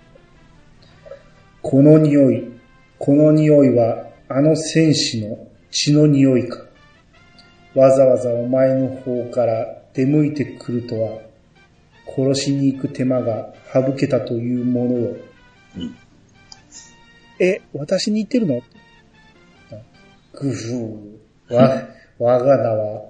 [1.62, 2.52] この匂い、
[2.98, 6.69] この匂いはあの戦士の血の匂いか。
[7.76, 11.22] わざわざお前の方から出向いてくるとは、
[12.08, 15.16] 殺しに行く手間が省けたというものよ。
[15.78, 15.96] うん。
[17.40, 18.62] え、私に言ってるの？
[20.34, 21.54] グフー。
[21.54, 23.02] わ、 我が名は、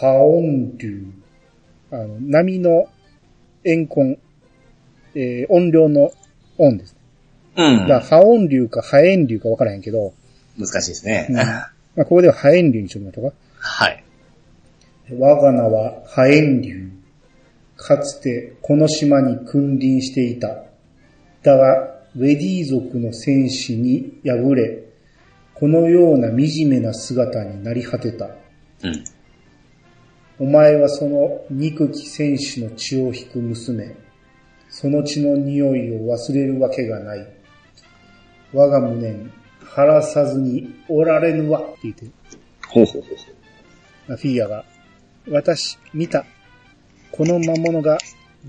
[0.00, 1.10] ハオンデュ
[1.90, 2.88] あの、波の
[3.64, 4.18] 円根、
[5.14, 6.12] えー音量の
[6.58, 6.96] 音です。
[7.56, 7.78] うん。
[7.80, 10.12] だから、波音流か波円流か分からへんけど、
[10.58, 11.26] 難しいですね。
[11.30, 13.36] うんまあ、ここでは波円流にしときましょうか。
[13.60, 14.04] はい。
[15.10, 16.90] 我が名はハエン流。
[17.76, 20.48] かつてこの島に君臨していた。
[21.42, 24.84] だが、ウェディ族の戦士に敗れ、
[25.54, 28.26] このような惨めな姿になり果てた。
[28.26, 28.28] う
[28.88, 29.04] ん。
[30.40, 33.96] お前はその憎き戦士の血を引く娘。
[34.68, 37.26] その血の匂いを忘れるわけがない。
[38.52, 39.32] 我が無念、
[39.64, 41.60] 晴らさずにおられぬわ。
[41.60, 42.06] って言って、
[42.68, 43.37] ほうほうほうほ
[44.16, 44.64] フィギュアが、
[45.28, 46.24] 私、見た。
[47.10, 47.98] この魔物が、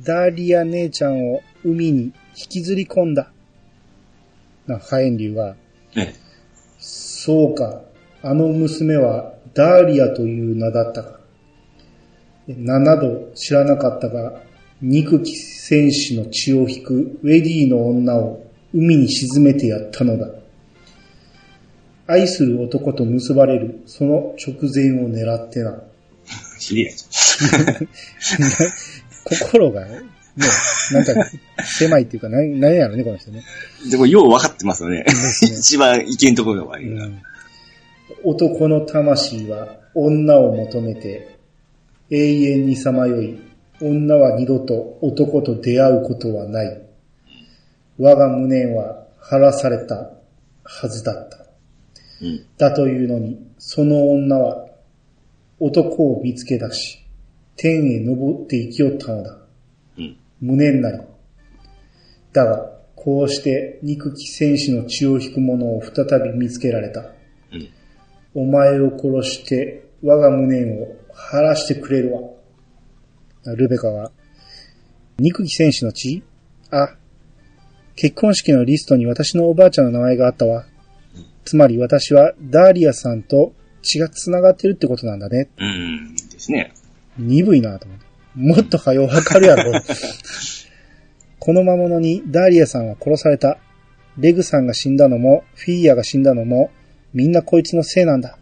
[0.03, 2.13] ダーリア姉ちゃんを海に引
[2.49, 3.31] きずり込んだ。
[4.67, 5.55] な、ハエンリュウが、う。
[5.97, 6.13] え
[6.77, 7.81] そうか、
[8.21, 11.19] あの娘はダーリアという名だったか。
[12.47, 14.41] 名など知らなかったが、
[14.81, 20.38] 憎き戦士の血を引くウェディの女を海に沈めてやったのだ。
[22.09, 25.79] 愛する男と結ばれるその直前を狙ってな。
[26.59, 26.93] 知り合い。
[29.39, 30.01] 心がね、
[30.91, 31.13] なんか
[31.63, 33.43] 狭いっていうか、なんなんやろね、この人ね。
[33.91, 35.05] でも、よう分かってますよね。
[35.07, 37.05] すね一番意見ところが悪いな。
[37.05, 37.21] うん
[38.23, 41.37] 男の魂は女を求めて
[42.09, 43.39] 永遠にさまよい、
[43.81, 46.81] 女は二度と男と出会うことはない。
[47.97, 50.11] 我が無念は晴らされた
[50.63, 51.48] はずだった。
[52.21, 52.45] うん。
[52.57, 54.67] だというのに、その女は
[55.59, 57.05] 男を見つけ出し、
[57.55, 59.37] 天へ登って生きよったのだ。
[59.97, 60.17] うん。
[60.41, 60.99] 無念なり。
[62.31, 67.01] だが、こうして憎き戦士の血を引く者を再び見つけられた。
[67.01, 67.69] うん。
[68.35, 72.21] お前を殺して我が無念を晴らしてくれるわ。
[73.55, 74.11] ルベカが、
[75.17, 76.23] 憎き戦士の血？
[76.71, 76.95] あ、
[77.95, 80.65] 結婚式のリストに私のおばあちゃんの名前があったわ。
[81.45, 85.49] つまり私はダーリアさんと血が繋がってるってことなんだね。
[85.57, 86.15] うん。
[86.15, 86.73] ですね。
[87.17, 88.05] 鈍いなと思って。
[88.35, 89.81] もっと早うわかるやろ。
[91.39, 93.57] この魔物にダーリアさんは殺された。
[94.17, 96.71] レグさんが死んだのも、フィーヤが死んだのも、
[97.13, 98.37] みんなこいつのせいなんだ。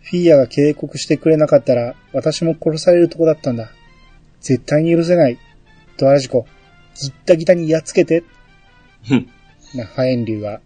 [0.00, 3.70] フィーヤが警告してくれなかったら、私も殺されるとこだったんだ。
[4.40, 5.38] 絶対に許せない。
[5.98, 6.46] ドアラジコ、
[6.94, 8.24] ギッタギタにやっつけて。
[9.10, 9.28] うん。
[9.74, 10.60] な、ハエンリュウが、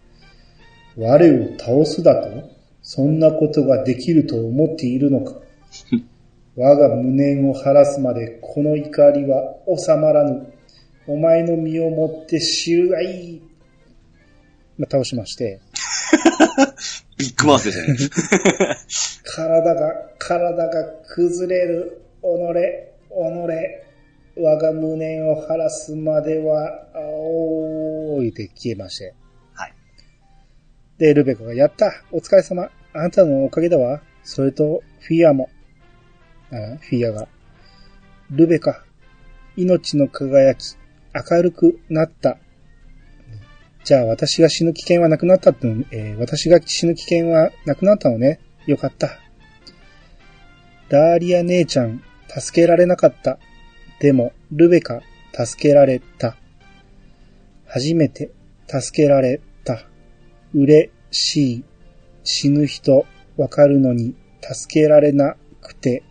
[0.96, 2.50] 我を倒すだと
[2.82, 5.34] そんなことができると思っているのか
[6.56, 10.52] 我が無念を晴らすまでこの怒りは収まらぬ。
[11.06, 13.42] お前の身をもって知るがいい。
[14.78, 15.60] まあ、倒しまして、
[17.18, 17.96] ビッグマウスですね。
[19.24, 21.98] 体が、体が崩れる。
[22.22, 22.26] 己、
[24.36, 29.14] 己、我が無念を晴らすまでは、おーいて消えまして。
[30.98, 34.02] で、ルベカが、やったお疲れ様あんたのおかげだわ。
[34.22, 35.48] それと、フィアも。
[36.50, 37.28] あフィアが、
[38.30, 38.84] ルベカ、
[39.56, 40.76] 命の輝き、
[41.14, 42.38] 明るくなった。
[43.84, 48.40] じゃあ私が死ぬ危険はなくなったって、えー私が死ぬ危険はなくなったのね。
[48.66, 49.18] よかった。
[50.88, 53.38] ダーリア姉ちゃん、助けられなかった。
[53.98, 55.00] でも、ルベカ、
[55.32, 56.36] 助けられた。
[57.66, 58.30] 初めて、
[58.68, 59.40] 助けられ。
[60.54, 61.64] 嬉しい。
[62.24, 66.02] 死ぬ人、わかるのに、助けられなくて、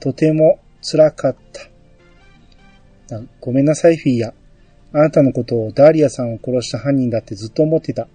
[0.00, 3.20] とても辛かった。
[3.40, 4.34] ごめんなさい、フィーヤ。
[4.92, 8.08] あなたのことをダーリアさんを殺した犯人だってずっと思ってた。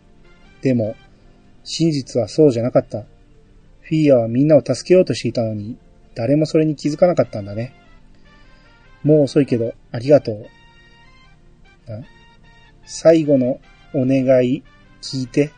[0.61, 0.95] でも、
[1.63, 3.01] 真実はそうじゃなかった。
[3.01, 5.77] フィーヤはみんなを助けようとしていたのに、
[6.15, 7.73] 誰もそれに気づかなかったんだね。
[9.03, 10.47] もう遅いけど、ありがとう。
[12.85, 13.59] 最後の
[13.93, 14.63] お願い、
[15.05, 15.51] 聞いて。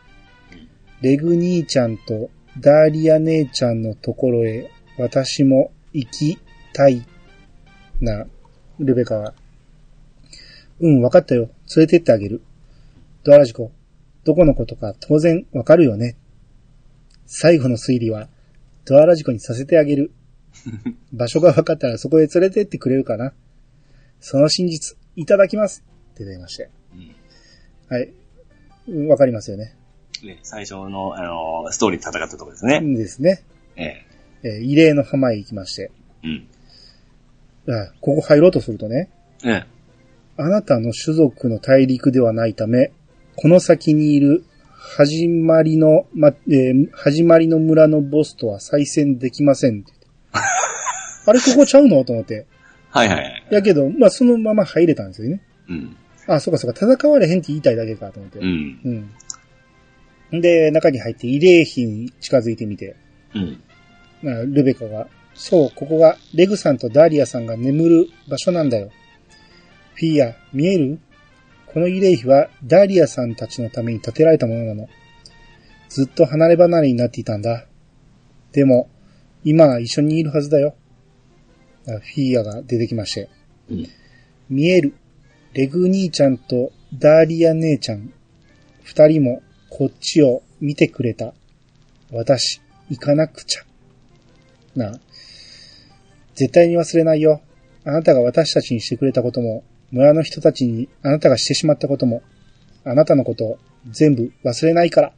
[1.00, 2.28] レグ兄ちゃんと
[2.58, 6.38] ダーリア姉ちゃんのところへ、私も行き
[6.74, 7.06] たい。
[8.00, 8.26] な、
[8.78, 9.32] ルベカは。
[10.80, 11.50] うん、わかったよ。
[11.76, 12.42] 連れてってあげる。
[13.24, 13.72] ドアラジコ、
[14.24, 16.16] どこのことか当然わかるよね。
[17.26, 18.28] 最後の推理は、
[18.84, 20.12] ドアラジコにさせてあげる。
[21.12, 23.32] 場所が分かったらそこへ連れてってくれるかな。
[24.20, 25.84] その真実、いただきます。
[26.12, 26.70] って出まして。
[26.94, 27.14] うん
[27.88, 28.12] はい。
[28.88, 29.74] うんわかりますよね。
[30.24, 32.80] ね、最初の、あの、ストーリーで戦ったところですね。
[32.80, 33.42] ですね。
[33.76, 34.04] ええ。
[34.42, 35.90] えー異例の浜へ行きまして。
[36.24, 36.48] うん。
[37.72, 39.10] あここ入ろうとするとね、
[39.44, 39.66] ええ。
[40.36, 42.92] あなたの種族の大陸ではないため、
[43.36, 49.84] この先にいる始まりの、ま、えー始まりの村のボスとは再戦できません。
[50.32, 52.04] あれここちゃうの？
[52.04, 52.46] と思って。
[52.90, 53.46] はいはい。
[53.50, 55.42] やけど、まあそのまま入れたんですよね。
[55.68, 55.96] うん。
[56.28, 58.44] あ、そうかそうか、戦われへんって言いたいだけかと思ってう。
[58.44, 59.10] ん。
[60.32, 60.40] うん。
[60.40, 62.94] で、中に入って慰霊碑に近づいてみて、
[63.34, 63.62] うん。
[64.22, 68.90] まあルベカが、そう、ここがレグさんとダーリアさんが眠る場所なんだよ。
[69.94, 70.98] フィーア、見える？
[71.66, 74.88] この慰霊碑はダーリアさんたちのために建てられたものなの。
[75.88, 77.66] ずっと離れ離れになっていたんだ。
[78.52, 78.90] でも、
[79.44, 80.74] 今は一緒にいるはずだよ。
[81.86, 83.28] あフィーアが出てきまして。
[83.70, 83.86] うん。
[84.50, 84.94] 見える。
[85.54, 88.12] レグ兄ちゃんとダーリア姉ちゃん。
[88.82, 91.32] 二人もこっちを見てくれた。
[92.12, 93.62] 私、行かなくちゃ。
[94.76, 95.00] なあ。
[96.34, 97.40] 絶対に忘れないよ。
[97.84, 102.22] あなたが私たちにしてくれたことも、村の人たちにあなたがしてしまったことも、
[102.84, 103.58] あなたのことを
[103.90, 105.12] 全部忘れないから。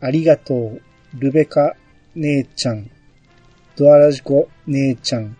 [0.00, 0.82] ありがとう、
[1.14, 1.74] ルベカ
[2.14, 2.90] 姉ちゃん。
[3.76, 5.36] ドアラジコ姉ちゃん。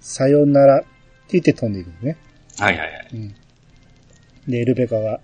[0.00, 0.80] さよなら。
[0.80, 0.82] っ
[1.26, 2.16] て言って飛んでいくんですね。
[2.58, 3.08] はいはいはい。
[3.12, 3.34] うん。
[4.48, 5.20] で、ルベカは、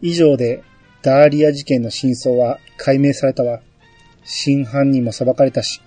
[0.00, 0.62] 以上で
[1.02, 3.60] ダーリア事件の真相は解明されたわ。
[4.24, 5.80] 真犯人も裁かれたし、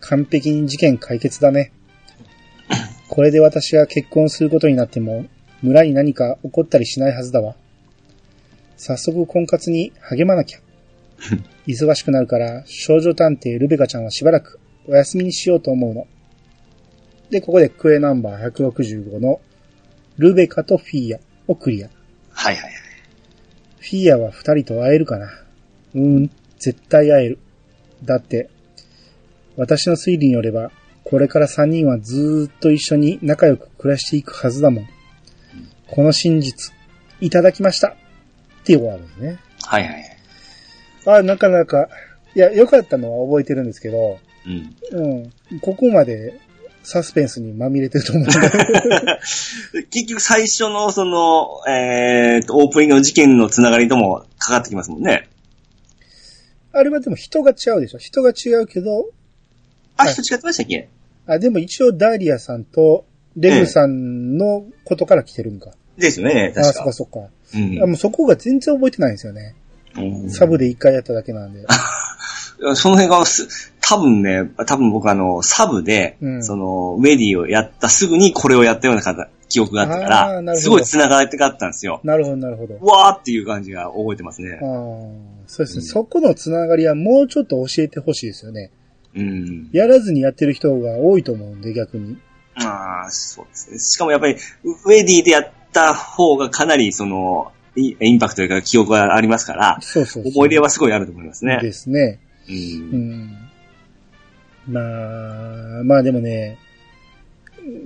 [0.00, 1.72] 完璧に事件解決だね。
[3.08, 5.26] これで私が結婚することになっても、
[5.62, 7.56] 村に何か起こったりしないはずだわ。
[8.76, 10.58] 早速婚活に励まなきゃ。
[11.66, 16.06] 忙しくなるから、少女探偵ルベカちゃんはしばらくお休みにしようと思うの。
[17.30, 19.40] で、ここでクエナンバー165の
[20.18, 21.88] ルベカとフィーアをクリア。
[22.30, 22.72] はいはいはい。
[23.78, 25.26] フィーアは二人と会えるかな？
[25.94, 27.38] うーん、絶対会える。
[28.04, 28.50] だって、
[29.56, 30.70] 私の推理によれば、
[31.04, 34.88] これから三人はずーっと一緒に仲良く暮らしていくはずだもん。
[35.86, 36.74] この真実、
[37.20, 37.88] いただきました。
[37.90, 37.94] っ
[38.64, 39.38] ていうことなんですね。
[39.62, 41.20] はいはいはい。
[41.20, 41.88] あ、なかなか、
[42.34, 44.76] いや、良かったのは覚えてるんですけど、うん。
[44.90, 46.38] うん、ここまで
[46.86, 48.26] サスペンスにまみれてると思う。
[49.90, 55.28] 結局最初のその、えーと、オープニングの事件のつながりともかかってきますもんね。
[56.72, 59.10] あれはでも人が違うでしょ人が違うけど、
[59.96, 60.88] あ、はい人違ってましたっけ？
[61.26, 63.04] あ、でも一応ダーリアさんと
[63.36, 65.72] レグさんのことから来てるんか。
[65.98, 66.72] ですよね、あ、確か。
[66.72, 67.30] そっかそっか。
[67.54, 69.56] うんあもうそこが全然覚えてないんですよね。
[69.96, 71.66] うんサブで一回やっただけなんで。
[72.74, 82.00] その辺がす、多分ね、多分僕あの、サブで、うんその、ウェディをやったすぐにこれをやったような方記憶があったから、すごい繋がってかったんですよ。
[82.02, 82.74] なるほど、なるほど。
[82.74, 84.64] うわーっていう感じが覚えてますねあ。
[84.64, 88.70] あ、そうですね、うんそこのつながりはもうちょっと教えてほしいですよね。
[89.14, 89.70] うん。
[89.72, 92.18] やらずにやってる人が多いと思うんで、逆に。
[92.56, 93.78] ああ、そうですね。
[93.78, 100.32] しかもやっぱり、ウェディでやった方がかなり、その、イインパクトというか記憶がありますから、そうそうそう。
[100.34, 101.58] 思い出はすごいあると思いますね。
[101.62, 102.20] ですね。
[102.48, 102.52] う。
[102.52, 103.46] うんん。
[104.68, 106.58] まあ、まあでもね、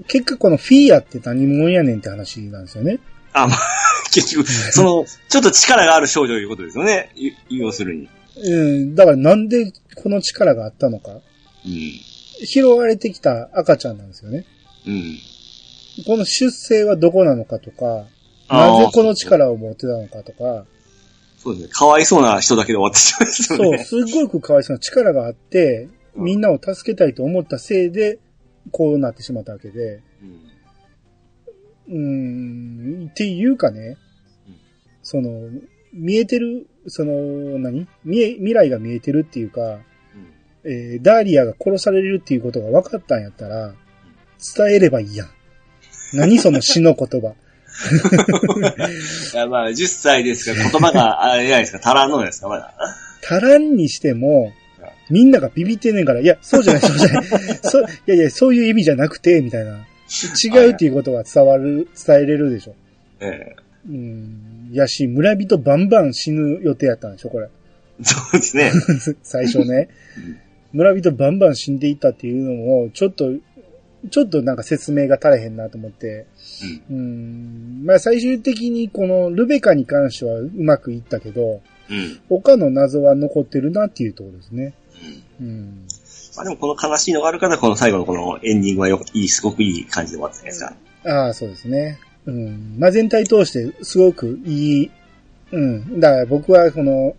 [0.09, 2.99] 結果このフィーアって何者やねんって話なんですよね。
[3.33, 3.59] あ、まあ、
[4.13, 7.13] 結局、その、ちょっと力がある少女ということですよね。
[7.15, 8.09] ゆ要するに。
[8.37, 8.95] うん。
[8.95, 11.13] だからなんでこの力があったのか。
[11.65, 11.93] うん。
[12.45, 14.45] 拾われてきた赤ちゃんなんですよね。
[14.87, 15.19] うん。
[16.07, 18.07] この出生はどこなのかとか、
[18.49, 20.65] なぜこの力を持ってたのかとか、
[21.43, 21.73] そうですね。
[21.73, 23.85] かわいそうな人だけで終わってしまいますよそう、ね。
[23.85, 28.19] すっごくかわいそうな力があって、みんなを助けたいと思ったせいで、
[28.73, 30.03] こうなってしまったわけで、
[31.89, 33.03] うん。
[33.03, 33.97] うーん、っていうかね
[34.47, 34.57] うん、
[35.03, 35.49] その、
[35.95, 37.89] 見えてる、その、何？
[38.05, 39.81] 見え、未来が見えてるっていうか、うん
[40.63, 43.73] えーダーリアが殺されるっていうことが分かったんやったら、
[44.57, 45.29] 伝えればいいやん。
[46.13, 47.35] 何その死の言葉。
[49.33, 52.75] いや、まあ、10歳ですから、言葉が、あれじゃないですか、足らんのですか、まだ。
[53.23, 54.53] 足らんにしても、
[55.09, 57.25] みんながビビってんねんから、いや、そうじゃない、そうじゃない。
[57.63, 59.87] そう、いやいや、そういう意味じゃなくて、みたいな。
[60.45, 62.75] 違うっていうことが伝わる、伝えれるでしょ。
[63.21, 64.71] ええうん。
[64.73, 67.49] やし、村人バンバン死ぬ予定やったんでしょ、これ。
[68.03, 68.71] そうですね。
[69.23, 69.89] 最初ね。
[70.73, 73.33] 村人バンバン死んでいったっていうのも、ちょっと、
[74.11, 76.27] ちょっとなんか説明が足れへんなと思って。
[76.89, 76.97] うん。
[76.97, 77.85] うん。
[77.85, 82.21] まあ最終的にこのルベカに関してはうまくいったけど、うん。
[82.29, 84.75] 他の謎は残ってるなっていうところですね。
[85.41, 85.47] うん。
[85.47, 85.87] うん。
[86.37, 90.75] まあでもこの悲しいのがあるから、この最後のこのエンディングはよいい、すごくいい感じで終わったじゃないですか。
[91.05, 91.99] ああ、そうですね。
[92.27, 92.77] うん。
[92.79, 94.91] まあ、全体通してすごくいい。
[95.53, 96.01] うん。
[96.01, 97.17] だから僕はこの、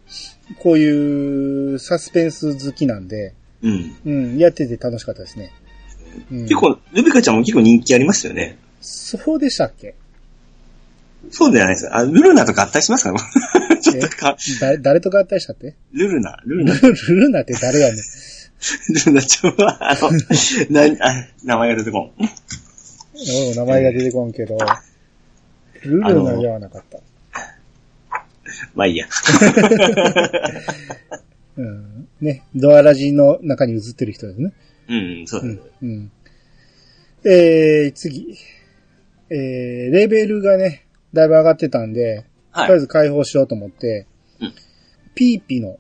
[0.59, 3.95] こういうサスペンス好きなんで、うん。
[4.05, 5.51] うん、やってて楽しかったですね。
[6.31, 8.57] うん、結構、ルベカちゃんも結構人気ありましたよね。
[8.81, 9.95] そうでしたっけ？
[11.29, 11.97] そうじゃないですか。
[11.97, 13.15] あ、ルルナと合体しますか？
[13.81, 15.75] ちょっとか、だ誰と合体したって？
[15.93, 16.79] ルルナ、ルルルナ。
[16.79, 17.95] ルルナって誰やねん。
[19.05, 20.11] ルナちゃんは、あの、
[20.69, 22.11] な、あ、名前が出てこん。
[23.55, 24.57] 名前が出てこんけど、
[25.83, 26.99] ルルナではなかった。
[28.75, 29.07] まあいいや。
[31.57, 32.07] うん。
[32.19, 34.51] ね、ドアラジの中に映ってる人ですね。
[34.87, 35.89] うん、そうだねうん。。
[35.89, 36.11] うん。
[37.23, 38.37] えー、次。
[39.29, 42.67] えー、レベルがね、だいぶ上がってたんで、とはい。
[42.69, 44.07] りあえず解放しようと思って、
[44.39, 44.53] うん
[45.13, 45.77] ピーピの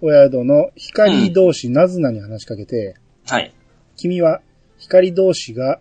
[0.00, 2.94] お宿の光同士ナズナに話しかけて、
[3.26, 3.52] はい。
[3.96, 4.40] 君は
[4.78, 5.80] 光同士が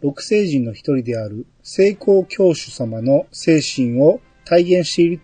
[0.00, 5.20] 六星人の一人である成功教主様の精神を体現している、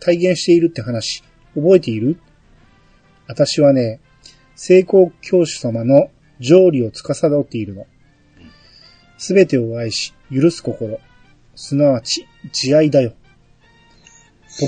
[0.00, 1.22] 体現しているって話、
[1.54, 2.18] 覚えている？
[3.28, 4.00] 私はね、
[4.54, 6.08] 成功教主様の
[6.40, 7.86] 条理を司っているの。
[9.18, 10.98] すべてを愛し、許す心。
[11.54, 13.14] すなわち、慈愛だよ。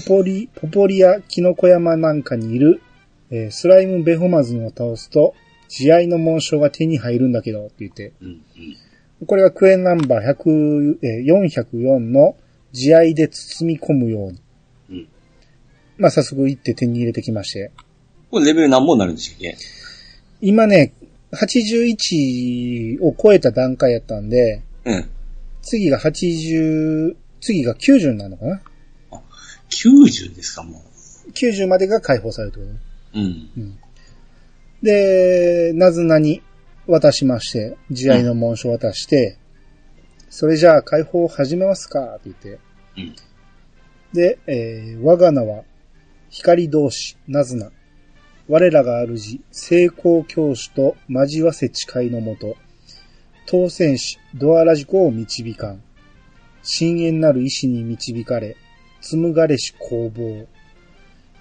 [0.06, 2.80] ポポリ、ポポリやキノコ山なんかにいる、
[3.30, 5.34] えースライムベホマズンを倒すと、
[5.68, 8.12] 慈愛の紋章が手に入るんだけど、って言って。
[8.22, 9.26] うん、うん。
[9.26, 12.36] これがクエンナンバー100、えー404の
[12.72, 14.40] 慈愛で包み込むように。
[14.90, 15.08] うん
[15.98, 17.72] まあ、早速行って手に入れてきまして。
[18.30, 19.56] これレベル何本になるんでしたっけ？
[20.40, 20.92] 今ね、
[21.32, 25.10] 81を超えた段階やったんで、うん。
[25.62, 28.60] 次が80、次が90になるのかな
[29.70, 30.82] ？90ですか、も
[31.32, 32.80] ?90 までが解放されるってことね
[33.56, 33.60] う。
[33.60, 33.78] うん。
[34.82, 36.42] で、なずなに
[36.86, 39.38] 渡しまして、慈愛の紋章を渡して、
[40.30, 42.60] それじゃあ解放を始めますかって言って。
[42.96, 43.16] うん
[44.12, 45.64] で、えー、我が名は、
[46.30, 47.70] 光同士、なずな。
[48.48, 52.56] 我らが主、成功教師と交わせ誓いのもと、
[53.44, 55.82] 当選士、ドアラジコを導かん。
[56.62, 58.56] 深淵なる意志に導かれ、
[59.02, 60.46] 紡がれし工房。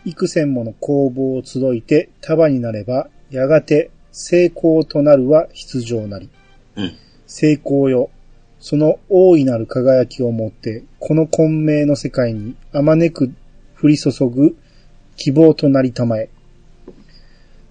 [0.03, 6.29] 幾千もの工房を集いて束になれば、やがて成功となるは必要なり。
[6.75, 6.93] うん。
[7.25, 8.09] 成功よ。
[8.59, 13.31] その大いなる輝きをもって、この混迷の世界にあまねく
[13.81, 14.57] 降り注ぐ
[15.15, 16.29] 希望となりたまえ。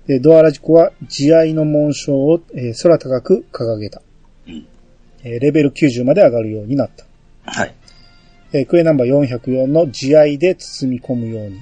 [0.07, 4.03] でドアラジコは慈愛の紋章を、えー空高く掲げた。
[4.47, 4.67] うん。
[5.25, 7.05] えーレベル90まで上がるようになった。
[7.51, 7.75] はい。
[8.53, 11.61] えークエナンバー404の慈愛で包み込むように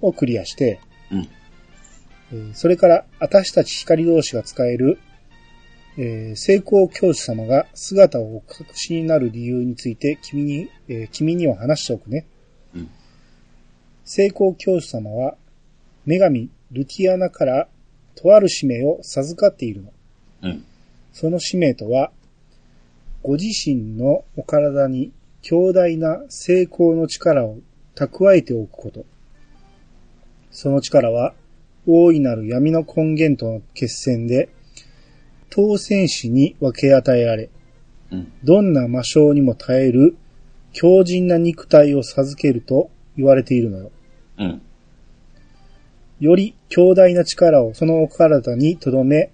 [0.00, 0.80] をクリアして、
[1.12, 1.28] うん。
[2.32, 4.98] えーそれから、私たち光同士が使える、
[5.96, 12.26] えー成功教師様が姿をお隠しになる理由について君に、えー君には話しておくね。
[12.74, 12.90] うん。
[14.04, 15.36] 成功教師様は、
[16.06, 17.68] 女神ルティアナから
[18.14, 19.92] とある使命を授かっているの。
[20.42, 20.64] うん。
[21.12, 22.10] その使命とは、
[23.22, 25.12] ご自身のお体に
[25.42, 27.58] 強大な成功の力を
[27.94, 29.04] 蓄えておくこと。
[30.50, 31.34] その力は、
[31.86, 34.48] 大いなる闇の根源との決戦で、
[35.50, 37.50] 当選士に分け与えられ、
[38.10, 38.32] うん。
[38.42, 40.16] どんな魔性にも耐える
[40.72, 43.90] 強靭な肉体を授けると言われているのよ。
[44.38, 44.62] うん。
[46.24, 49.30] より強大な力をそのお体に留め、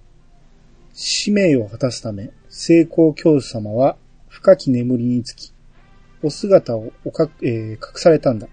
[0.93, 3.97] 使命を果たすため、成功教師様は
[4.29, 5.53] 深き眠りにつき、
[6.21, 8.49] お姿をおか、えー隠されたんだ。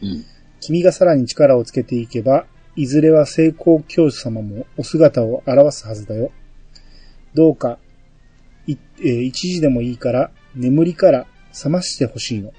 [0.00, 0.24] うん。
[0.62, 6.32] 君がさらに力をつけていけば、いずれは成功教師様もお姿を表すはずだよ。
[7.34, 7.78] どうか、
[8.66, 12.48] いえー一時でもいいから、眠りから覚ましてほしいの。
[12.48, 12.54] うん。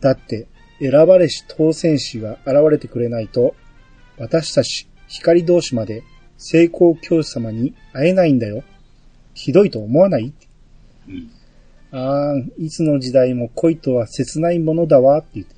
[0.00, 0.48] だって、
[0.80, 3.54] 選ばれし当選士が現れてくれないと、
[4.18, 6.02] 私たち光同士まで
[6.38, 8.64] 成功教師様に会えないんだよ。
[9.34, 10.32] ひどいと思わない？
[11.08, 11.30] うん。
[11.92, 15.54] ああ、いつの時代も恋とは切ないものだわって言って。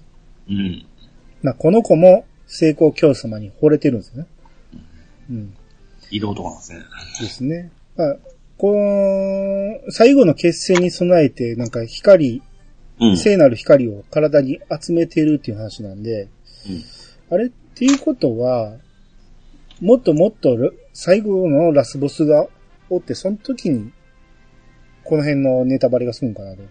[0.51, 0.87] うん。
[1.43, 4.29] まあ、この子も成功教師様に惚れてるんですよね。
[5.31, 5.55] うん。
[6.11, 6.81] 色男なんですね。
[7.21, 7.71] ですね。
[7.97, 8.17] まあ、
[8.57, 12.43] この、最後の決戦に備えて、なんか光、
[13.01, 13.17] うん。
[13.17, 16.31] 聖なる光を体に集めてるっていう話なんで、うん。
[17.31, 18.73] あれっていうことは、
[19.81, 22.49] もっともっとラ最後のラスボスが
[22.91, 23.93] おって、その時に、
[25.05, 26.63] この辺のネタバレがするんかなと。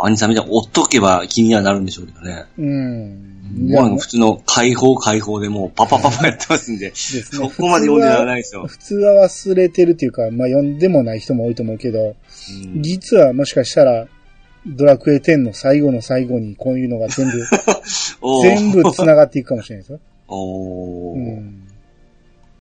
[0.00, 2.46] 兄さんみたいに追っとけば気にはなるんでしょうけどね。
[2.56, 3.68] うん。
[3.70, 8.66] もう普通の解放解放でもうパパパパやってますんで、そこまで読んでならないですよ。
[8.66, 12.16] 普通は忘れてるっていうか、まあ読んでもない人も多いと思うけど、
[12.64, 14.06] うん実はもしかしたら、
[14.66, 17.32] ドラクエ10の最後の最後にこういうのが全部、
[18.42, 20.00] 全部繋がっていくかもしれないですよ。
[20.28, 21.63] おーうん。